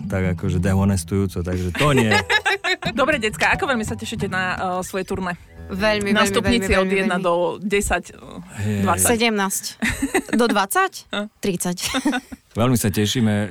tak 0.08 0.38
akože 0.38 0.58
dehonestujúco, 0.62 1.44
takže 1.44 1.68
to 1.76 1.92
nie. 1.92 2.08
Dobre, 3.00 3.20
decka, 3.20 3.52
ako 3.52 3.68
veľmi 3.68 3.84
sa 3.84 3.98
tešíte 3.98 4.30
na 4.30 4.56
uh, 4.56 4.80
svoje 4.80 5.04
turné? 5.04 5.36
Veľmi, 5.66 6.14
Na 6.14 6.22
veľmi, 6.22 6.32
stupnici 6.32 6.70
veľmi, 6.72 6.80
od 6.80 6.88
veľmi, 6.88 7.10
1 7.10 7.18
veľmi. 7.18 7.26
do 7.26 7.34
10, 7.60 8.16
uh, 8.16 8.40
20. 8.86 10.32
17. 10.32 10.38
Do 10.38 10.46
20? 10.46 11.10
30. 11.42 12.16
Veľmi 12.60 12.80
sa 12.80 12.88
tešíme 12.88 13.34
e, 13.36 13.48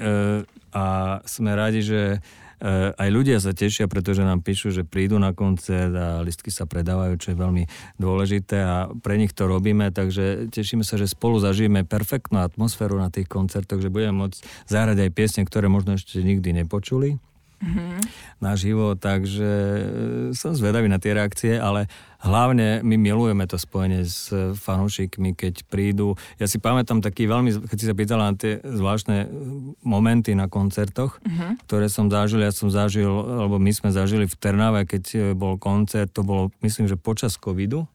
a 0.73 0.85
sme 1.29 1.53
radi, 1.53 1.85
že 1.85 2.17
aj 2.95 3.09
ľudia 3.11 3.37
sa 3.43 3.51
tešia, 3.51 3.91
pretože 3.91 4.23
nám 4.23 4.41
píšu, 4.41 4.71
že 4.71 4.87
prídu 4.87 5.19
na 5.19 5.35
koncert 5.35 5.91
a 5.95 6.23
listky 6.23 6.49
sa 6.49 6.63
predávajú, 6.63 7.19
čo 7.19 7.27
je 7.33 7.37
veľmi 7.37 7.63
dôležité 7.99 8.57
a 8.63 8.75
pre 9.03 9.19
nich 9.19 9.35
to 9.35 9.45
robíme, 9.45 9.91
takže 9.91 10.49
tešíme 10.51 10.87
sa, 10.87 10.95
že 10.95 11.11
spolu 11.11 11.43
zažijeme 11.43 11.83
perfektnú 11.83 12.41
atmosféru 12.41 12.95
na 12.95 13.11
tých 13.11 13.27
koncertoch, 13.27 13.83
že 13.83 13.91
budeme 13.91 14.25
môcť 14.25 14.39
zahrať 14.71 14.97
aj 15.03 15.11
piesne, 15.11 15.41
ktoré 15.43 15.67
možno 15.67 15.99
ešte 15.99 16.23
nikdy 16.23 16.63
nepočuli 16.63 17.19
naživo, 18.43 18.93
takže 18.99 19.49
e, 19.49 19.81
som 20.35 20.53
zvedavý 20.53 20.91
na 20.91 21.01
tie 21.01 21.15
reakcie, 21.15 21.53
ale 21.57 21.87
hlavne 22.21 22.81
my 22.83 22.95
milujeme 22.97 23.45
to 23.47 23.57
spojenie 23.57 24.05
s 24.05 24.29
fanúšikmi, 24.33 25.33
keď 25.33 25.65
prídu. 25.69 26.19
Ja 26.41 26.49
si 26.49 26.57
pamätám 26.61 26.99
taký 26.99 27.29
veľmi, 27.29 27.65
keď 27.65 27.77
si 27.77 27.85
sa 27.87 27.95
pýtala 27.95 28.31
na 28.31 28.35
tie 28.35 28.59
zvláštne 28.61 29.17
e, 29.25 29.27
momenty 29.81 30.35
na 30.37 30.51
koncertoch, 30.51 31.17
ktoré 31.69 31.87
som 31.87 32.11
zažil, 32.11 32.43
ja 32.43 32.51
som 32.53 32.69
zažil, 32.69 33.09
alebo 33.09 33.57
my 33.57 33.71
sme 33.71 33.89
zažili 33.89 34.29
v 34.29 34.35
Trnave, 34.35 34.85
keď 34.85 35.03
e, 35.13 35.19
bol 35.33 35.57
koncert, 35.57 36.11
to 36.11 36.21
bolo, 36.21 36.53
myslím, 36.61 36.85
že 36.85 36.99
počas 36.99 37.39
covidu, 37.39 37.87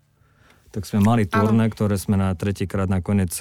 tak 0.70 0.86
sme 0.86 1.02
mali 1.02 1.26
turné, 1.26 1.66
ktoré 1.66 1.98
sme 1.98 2.14
na 2.14 2.30
tretíkrát 2.38 2.86
nakoniec 2.86 3.34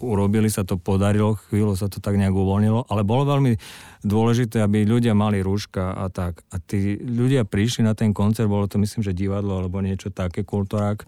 urobili, 0.00 0.46
sa 0.48 0.62
to 0.62 0.78
podarilo, 0.78 1.38
chvíľu 1.50 1.74
sa 1.74 1.90
to 1.90 1.98
tak 1.98 2.16
nejak 2.16 2.34
uvoľnilo, 2.34 2.86
ale 2.88 3.02
bolo 3.02 3.26
veľmi 3.26 3.58
dôležité, 4.02 4.62
aby 4.62 4.86
ľudia 4.86 5.12
mali 5.12 5.42
rúška 5.42 5.94
a 5.94 6.06
tak. 6.08 6.46
A 6.54 6.62
tí 6.62 6.98
ľudia 6.98 7.42
prišli 7.42 7.82
na 7.82 7.98
ten 7.98 8.14
koncert, 8.14 8.46
bolo 8.46 8.70
to 8.70 8.78
myslím, 8.78 9.02
že 9.02 9.16
divadlo 9.16 9.58
alebo 9.58 9.82
niečo 9.82 10.14
také, 10.14 10.46
kultúrák. 10.46 11.02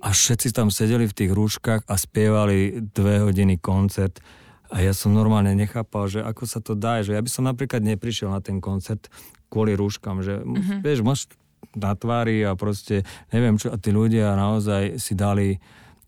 A 0.00 0.12
všetci 0.12 0.56
tam 0.56 0.72
sedeli 0.72 1.04
v 1.04 1.16
tých 1.16 1.32
rúškach 1.32 1.84
a 1.84 1.94
spievali 2.00 2.80
dve 2.92 3.24
hodiny 3.24 3.60
koncert. 3.60 4.24
A 4.72 4.82
ja 4.82 4.90
som 4.96 5.14
normálne 5.14 5.54
nechápal, 5.54 6.10
že 6.10 6.20
ako 6.24 6.44
sa 6.48 6.58
to 6.58 6.74
dá, 6.74 7.04
že 7.04 7.14
ja 7.14 7.22
by 7.22 7.30
som 7.30 7.46
napríklad 7.46 7.84
neprišiel 7.84 8.32
na 8.32 8.42
ten 8.42 8.58
koncert 8.58 9.06
kvôli 9.46 9.78
rúškam, 9.78 10.26
že 10.26 10.42
mm-hmm. 10.42 10.80
vieš, 10.82 11.00
máš 11.06 11.30
na 11.76 11.92
tvári 11.92 12.42
a 12.42 12.56
proste 12.56 13.04
neviem 13.30 13.60
čo, 13.60 13.68
a 13.70 13.76
tí 13.76 13.92
ľudia 13.92 14.32
naozaj 14.34 14.96
si 14.96 15.12
dali 15.12 15.60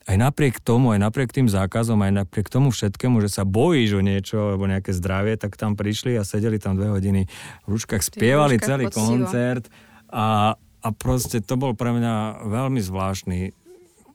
aj 0.09 0.17
napriek 0.17 0.57
tomu, 0.65 0.97
aj 0.97 1.05
napriek 1.05 1.37
tým 1.37 1.53
zákazom, 1.53 2.01
aj 2.01 2.25
napriek 2.25 2.49
tomu 2.49 2.73
všetkému, 2.73 3.21
že 3.21 3.29
sa 3.29 3.45
bojíš 3.45 4.01
o 4.01 4.03
niečo, 4.03 4.57
alebo 4.57 4.65
nejaké 4.65 4.97
zdravie, 4.97 5.37
tak 5.37 5.61
tam 5.61 5.77
prišli 5.77 6.17
a 6.17 6.25
sedeli 6.25 6.57
tam 6.57 6.81
dve 6.81 6.89
hodiny 6.97 7.29
v 7.29 7.67
rúškach, 7.69 8.01
spievali 8.01 8.57
rúškach 8.57 8.69
celý 8.73 8.85
poctivo. 8.89 9.05
koncert 9.05 9.65
a, 10.09 10.57
a 10.57 10.89
proste 10.97 11.45
to 11.45 11.61
bol 11.61 11.77
pre 11.77 11.93
mňa 11.93 12.41
veľmi 12.49 12.81
zvláštny 12.81 13.53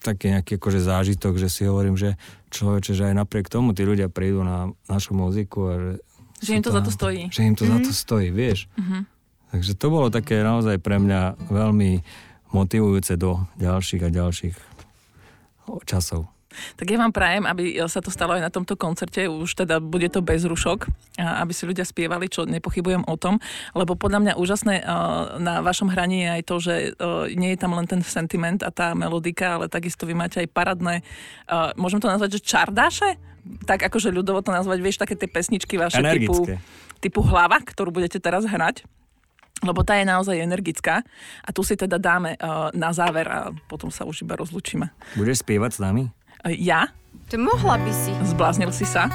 taký 0.02 0.34
nejaký 0.36 0.60
akože 0.60 0.82
zážitok, 0.84 1.40
že 1.40 1.48
si 1.48 1.64
hovorím, 1.64 1.96
že 1.96 2.20
človeče, 2.52 2.92
že 2.92 3.04
aj 3.14 3.16
napriek 3.24 3.48
tomu 3.48 3.72
tí 3.72 3.88
ľudia 3.88 4.10
prídu 4.12 4.44
na 4.44 4.74
našu 4.90 5.16
muziku 5.16 5.72
a 5.72 5.74
že... 5.80 5.92
Že 6.44 6.52
im 6.60 6.64
to 6.66 6.72
za 6.76 6.82
to 6.84 6.92
tam- 6.92 6.98
stojí. 7.00 7.22
Že 7.32 7.42
im 7.48 7.56
to 7.56 7.64
za 7.64 7.78
to 7.80 7.92
stojí, 7.96 8.28
vieš. 8.34 8.68
Takže 9.56 9.78
to 9.80 9.88
bolo 9.88 10.12
také 10.12 10.44
naozaj 10.44 10.82
pre 10.82 11.00
mňa 11.00 11.48
veľmi 11.48 12.04
motivujúce 12.52 13.16
do 13.16 13.48
ďalších 13.62 14.02
a 14.04 14.10
ďalších 14.12 14.73
časov. 15.86 16.34
Tak 16.78 16.86
ja 16.86 16.98
vám 17.02 17.14
prajem, 17.14 17.44
aby 17.50 17.82
sa 17.90 18.00
to 18.00 18.14
stalo 18.14 18.38
aj 18.38 18.46
na 18.46 18.52
tomto 18.54 18.78
koncerte, 18.78 19.26
už 19.26 19.66
teda 19.66 19.82
bude 19.82 20.06
to 20.10 20.22
bez 20.22 20.46
rušok, 20.46 20.86
aby 21.18 21.52
si 21.52 21.66
ľudia 21.66 21.84
spievali, 21.84 22.30
čo 22.30 22.46
nepochybujem 22.46 23.10
o 23.10 23.16
tom, 23.18 23.42
lebo 23.74 23.98
podľa 23.98 24.20
mňa 24.22 24.34
úžasné 24.38 24.76
eh, 24.82 24.86
na 25.42 25.66
vašom 25.66 25.90
hraní 25.90 26.26
je 26.26 26.30
aj 26.30 26.44
to, 26.46 26.56
že 26.62 26.76
eh, 26.76 27.34
nie 27.34 27.54
je 27.54 27.60
tam 27.60 27.74
len 27.74 27.90
ten 27.90 28.02
sentiment 28.06 28.62
a 28.62 28.70
tá 28.70 28.94
melodika, 28.94 29.58
ale 29.58 29.70
takisto 29.70 30.06
vy 30.06 30.14
máte 30.14 30.42
aj 30.42 30.50
paradné, 30.54 31.06
môžem 31.76 32.00
to 32.00 32.10
nazvať, 32.10 32.40
že 32.40 32.46
čardáše? 32.46 33.18
Tak 33.68 33.92
akože 33.92 34.14
ľudovo 34.14 34.40
to 34.40 34.56
nazvať, 34.56 34.80
vieš, 34.80 35.02
také 35.02 35.20
tie 35.20 35.28
pesničky 35.28 35.76
vaše 35.76 36.00
typu, 36.00 36.48
typu 37.04 37.20
hlava, 37.26 37.60
ktorú 37.60 37.92
budete 37.92 38.22
teraz 38.22 38.48
hrať 38.48 38.88
lebo 39.64 39.82
tá 39.88 39.96
je 39.96 40.06
naozaj 40.06 40.36
energická 40.38 41.02
a 41.44 41.50
tu 41.56 41.64
si 41.64 41.80
teda 41.80 41.98
dáme 41.98 42.36
uh, 42.38 42.70
na 42.76 42.92
záver 42.92 43.26
a 43.32 43.50
potom 43.72 43.88
sa 43.88 44.04
už 44.04 44.28
iba 44.28 44.36
rozlučíme. 44.36 44.92
Budeš 45.16 45.42
spievať 45.42 45.72
s 45.76 45.80
nami? 45.80 46.04
Uh, 46.44 46.52
ja? 46.54 46.92
To 47.32 47.40
mohla 47.40 47.80
by 47.80 47.92
si. 47.96 48.12
Zbláznil 48.28 48.76
si 48.76 48.84
sa? 48.84 49.08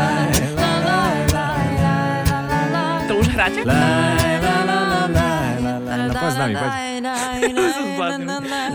la, 2.71 2.83
To 3.09 3.13
už 3.19 3.27
hráte? 3.35 3.61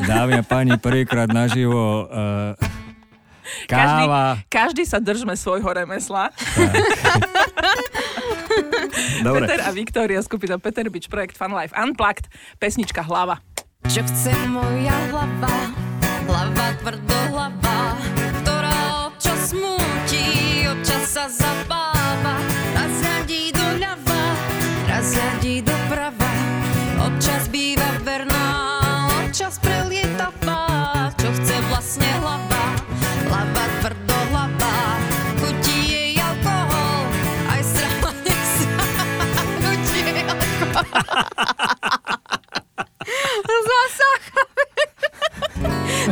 Dámy 0.07 0.33
a 0.39 0.43
páni, 0.43 0.77
prvýkrát 0.77 1.29
naživo 1.31 2.05
uh, 2.05 2.76
káva. 3.67 4.39
Každý, 4.47 4.81
každý 4.81 4.83
sa 4.87 4.97
držme 5.03 5.35
svojho 5.35 5.67
remesla. 5.67 6.31
Dobre. 9.27 9.45
Peter 9.45 9.61
a 9.67 9.69
Viktória, 9.75 10.19
skupina 10.23 10.55
Peter 10.57 10.87
Beach, 10.89 11.11
projekt 11.11 11.35
Fun 11.37 11.51
Life 11.53 11.75
Unplugged, 11.75 12.31
pesnička 12.57 13.03
Hlava. 13.03 13.43
Čo 13.87 14.03
chce 14.03 14.33
moja 14.51 14.97
hlava, 15.13 15.71
hlava 16.27 16.67
tvrdohlava, 16.83 17.95
ktorá 18.43 19.07
občas 19.07 19.55
smúti, 19.55 20.67
občas 20.67 21.15
sa 21.15 21.25
zabáva, 21.31 22.35
raz 22.75 22.95
radí 22.99 23.55
doľava, 23.55 24.23
raz 24.91 25.07
radí 25.15 25.63
doprava, 25.63 26.31
občas 26.99 27.47
býva 27.47 27.87
verná, 28.03 28.43
občas 29.23 29.55
prelietavá, 29.61 31.07
čo 31.15 31.31
chce 31.31 31.55
vlastne 31.71 32.09
hlava 32.19 32.56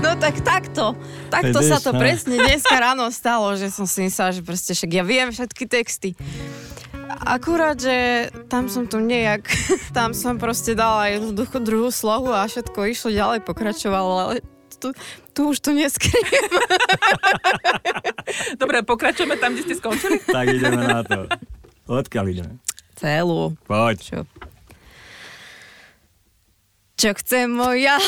No 0.03 0.11
tak 0.19 0.43
takto. 0.43 0.95
Takto 1.31 1.59
Vidíš, 1.63 1.71
sa 1.71 1.77
to 1.79 1.91
no. 1.95 1.99
presne 1.99 2.35
dneska 2.35 2.75
ráno 2.75 3.07
stalo, 3.11 3.55
že 3.55 3.71
som 3.71 3.87
si 3.87 4.03
myslela, 4.03 4.35
že 4.35 4.41
proste 4.43 4.71
však 4.75 4.91
ja 4.91 5.03
viem 5.07 5.31
všetky 5.31 5.63
texty. 5.71 6.09
Akurát, 7.25 7.79
že 7.79 8.27
tam 8.51 8.67
som 8.67 8.85
tu 8.85 8.99
nejak, 8.99 9.47
tam 9.97 10.11
som 10.11 10.35
proste 10.35 10.75
dala 10.75 11.15
duchu 11.31 11.63
druhú 11.63 11.89
slohu 11.89 12.29
a 12.33 12.43
všetko 12.45 12.91
išlo 12.91 13.09
ďalej, 13.13 13.39
pokračovalo, 13.47 14.13
ale 14.19 14.35
tu, 14.77 14.91
tu 15.31 15.41
už 15.55 15.63
to 15.63 15.71
neskrývam. 15.71 16.51
Dobre, 18.61 18.83
pokračujeme 18.83 19.39
tam, 19.39 19.55
kde 19.55 19.63
ste 19.63 19.75
skončili? 19.79 20.19
Tak 20.27 20.45
ideme 20.51 20.83
na 20.83 21.01
to. 21.01 21.31
Odkiaľ 21.87 22.25
ideme? 22.29 22.53
Celú. 22.99 23.55
Poď. 23.63 23.97
Čo? 24.01 24.19
Čo 26.95 27.11
chce 27.11 27.51
moja... 27.51 27.99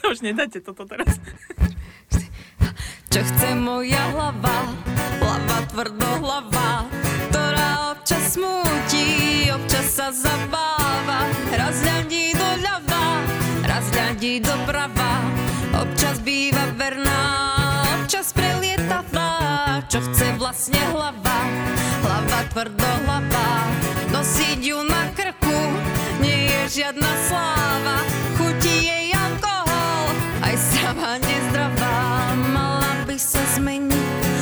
to, 0.00 0.02
už 0.08 0.24
nedáte 0.24 0.64
toto 0.64 0.88
teraz. 0.88 1.20
Čo 3.12 3.20
chce 3.20 3.52
moja 3.52 4.00
hlava, 4.16 4.72
hlava 5.20 5.58
tvrdohlava, 5.68 6.88
ktorá 7.28 7.92
občas 7.92 8.32
smutí, 8.32 9.44
občas 9.52 9.92
sa 9.92 10.08
zabáva. 10.08 11.28
Raz 11.52 11.84
hľadí 11.84 12.32
do 12.32 12.48
ľava, 12.64 13.20
raz 13.68 13.84
hľadí 13.92 14.40
doprava, 14.40 15.20
občas 15.76 16.16
býva 16.24 16.72
verná, 16.80 17.20
občas 18.00 18.32
prelietava. 18.32 19.36
Čo 19.92 20.00
chce 20.00 20.32
vlastne 20.40 20.80
hlava, 20.96 21.38
hlava 22.08 22.40
tvrdohlava, 22.56 23.48
nosiť 24.16 24.60
ju 24.64 24.80
na 24.88 25.12
krku 25.12 25.37
žiadna 26.68 27.08
sláva, 27.24 28.04
chutí 28.36 28.92
jej 28.92 29.08
alkohol, 29.16 30.12
aj 30.44 30.56
sama 30.60 31.16
nezdravá, 31.16 32.36
mala 32.52 33.08
by 33.08 33.16
sa 33.16 33.40
zmeniť. 33.56 34.37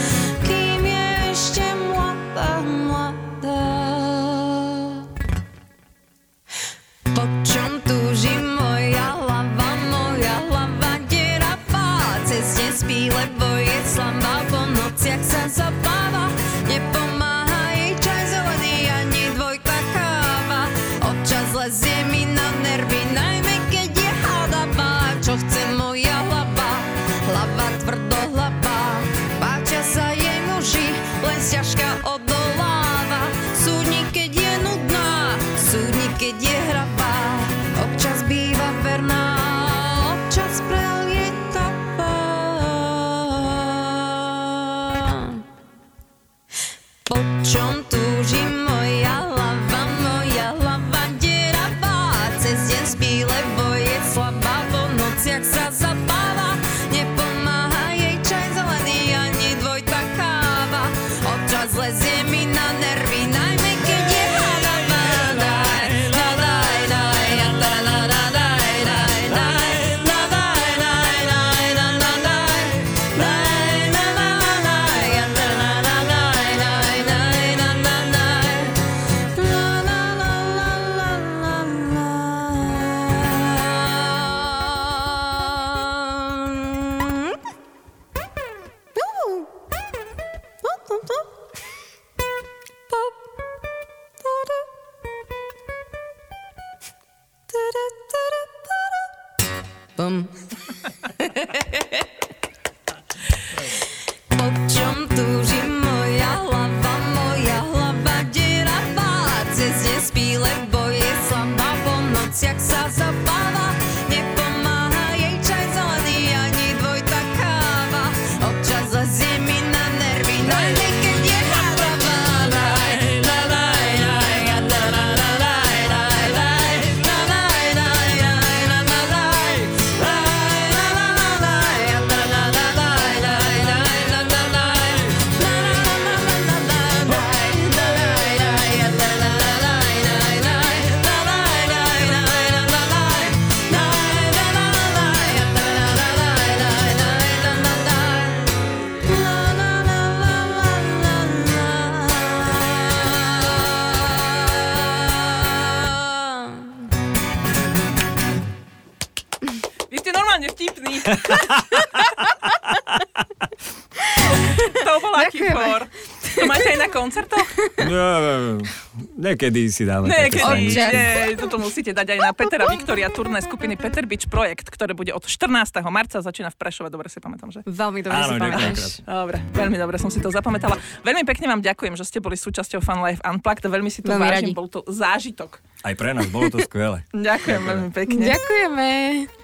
Niekedy 169.37 169.69
si 169.69 169.85
dáme 169.85 170.09
Niekedy, 170.09 170.73
nie, 170.73 171.37
toto 171.37 171.61
musíte 171.61 171.93
dať 171.93 172.17
aj 172.17 172.19
na 172.25 172.33
Petera 172.33 172.65
Viktoria 172.73 173.13
turné 173.13 173.45
skupiny 173.45 173.77
Peter 173.77 174.09
Beach 174.09 174.25
Projekt, 174.33 174.73
ktoré 174.73 174.97
bude 174.97 175.13
od 175.13 175.21
14. 175.21 175.53
marca, 175.93 176.25
začína 176.25 176.49
v 176.49 176.57
Prešove, 176.57 176.89
dobre 176.89 177.13
si 177.13 177.21
pamätám, 177.21 177.53
že? 177.53 177.61
Veľmi 177.69 178.01
dobre 178.01 178.17
Áno, 178.17 178.33
si 178.33 178.41
pamätáš. 178.41 178.93
Dobre, 179.05 179.37
veľmi 179.53 179.77
dobre 179.77 179.97
som 180.01 180.09
si 180.09 180.25
to 180.25 180.33
zapamätala. 180.33 180.81
Veľmi 181.05 181.29
pekne 181.29 181.53
vám 181.53 181.61
ďakujem, 181.61 181.93
že 182.01 182.09
ste 182.09 182.25
boli 182.25 182.41
súčasťou 182.41 182.81
Fun 182.81 183.05
Life 183.05 183.21
Unplugged, 183.21 183.69
veľmi 183.69 183.93
si 183.93 184.01
to 184.01 184.17
veľmi 184.17 184.25
vážim, 184.25 184.49
radi. 184.49 184.57
bol 184.57 184.73
to 184.73 184.81
zážitok. 184.89 185.61
Aj 185.85 185.93
pre 185.93 186.17
nás, 186.17 186.25
bolo 186.33 186.49
to 186.49 186.65
skvelé. 186.65 187.05
Ďakujem, 187.13 187.61
veľmi 187.61 187.91
pekne. 187.93 188.25
Ďakujeme. 188.33 188.89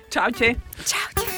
Čaute. 0.09 0.49
Čaute. 0.89 1.29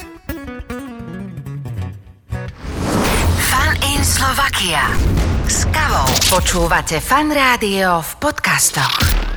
Fun 3.43 3.71
in 3.83 4.01
Slovakia 4.07 5.34
s 5.49 5.69
kavou. 5.69 6.09
Počúvate 6.33 7.03
fan 7.03 7.29
rádio 7.29 8.01
v 8.01 8.11
podcastoch. 8.23 9.34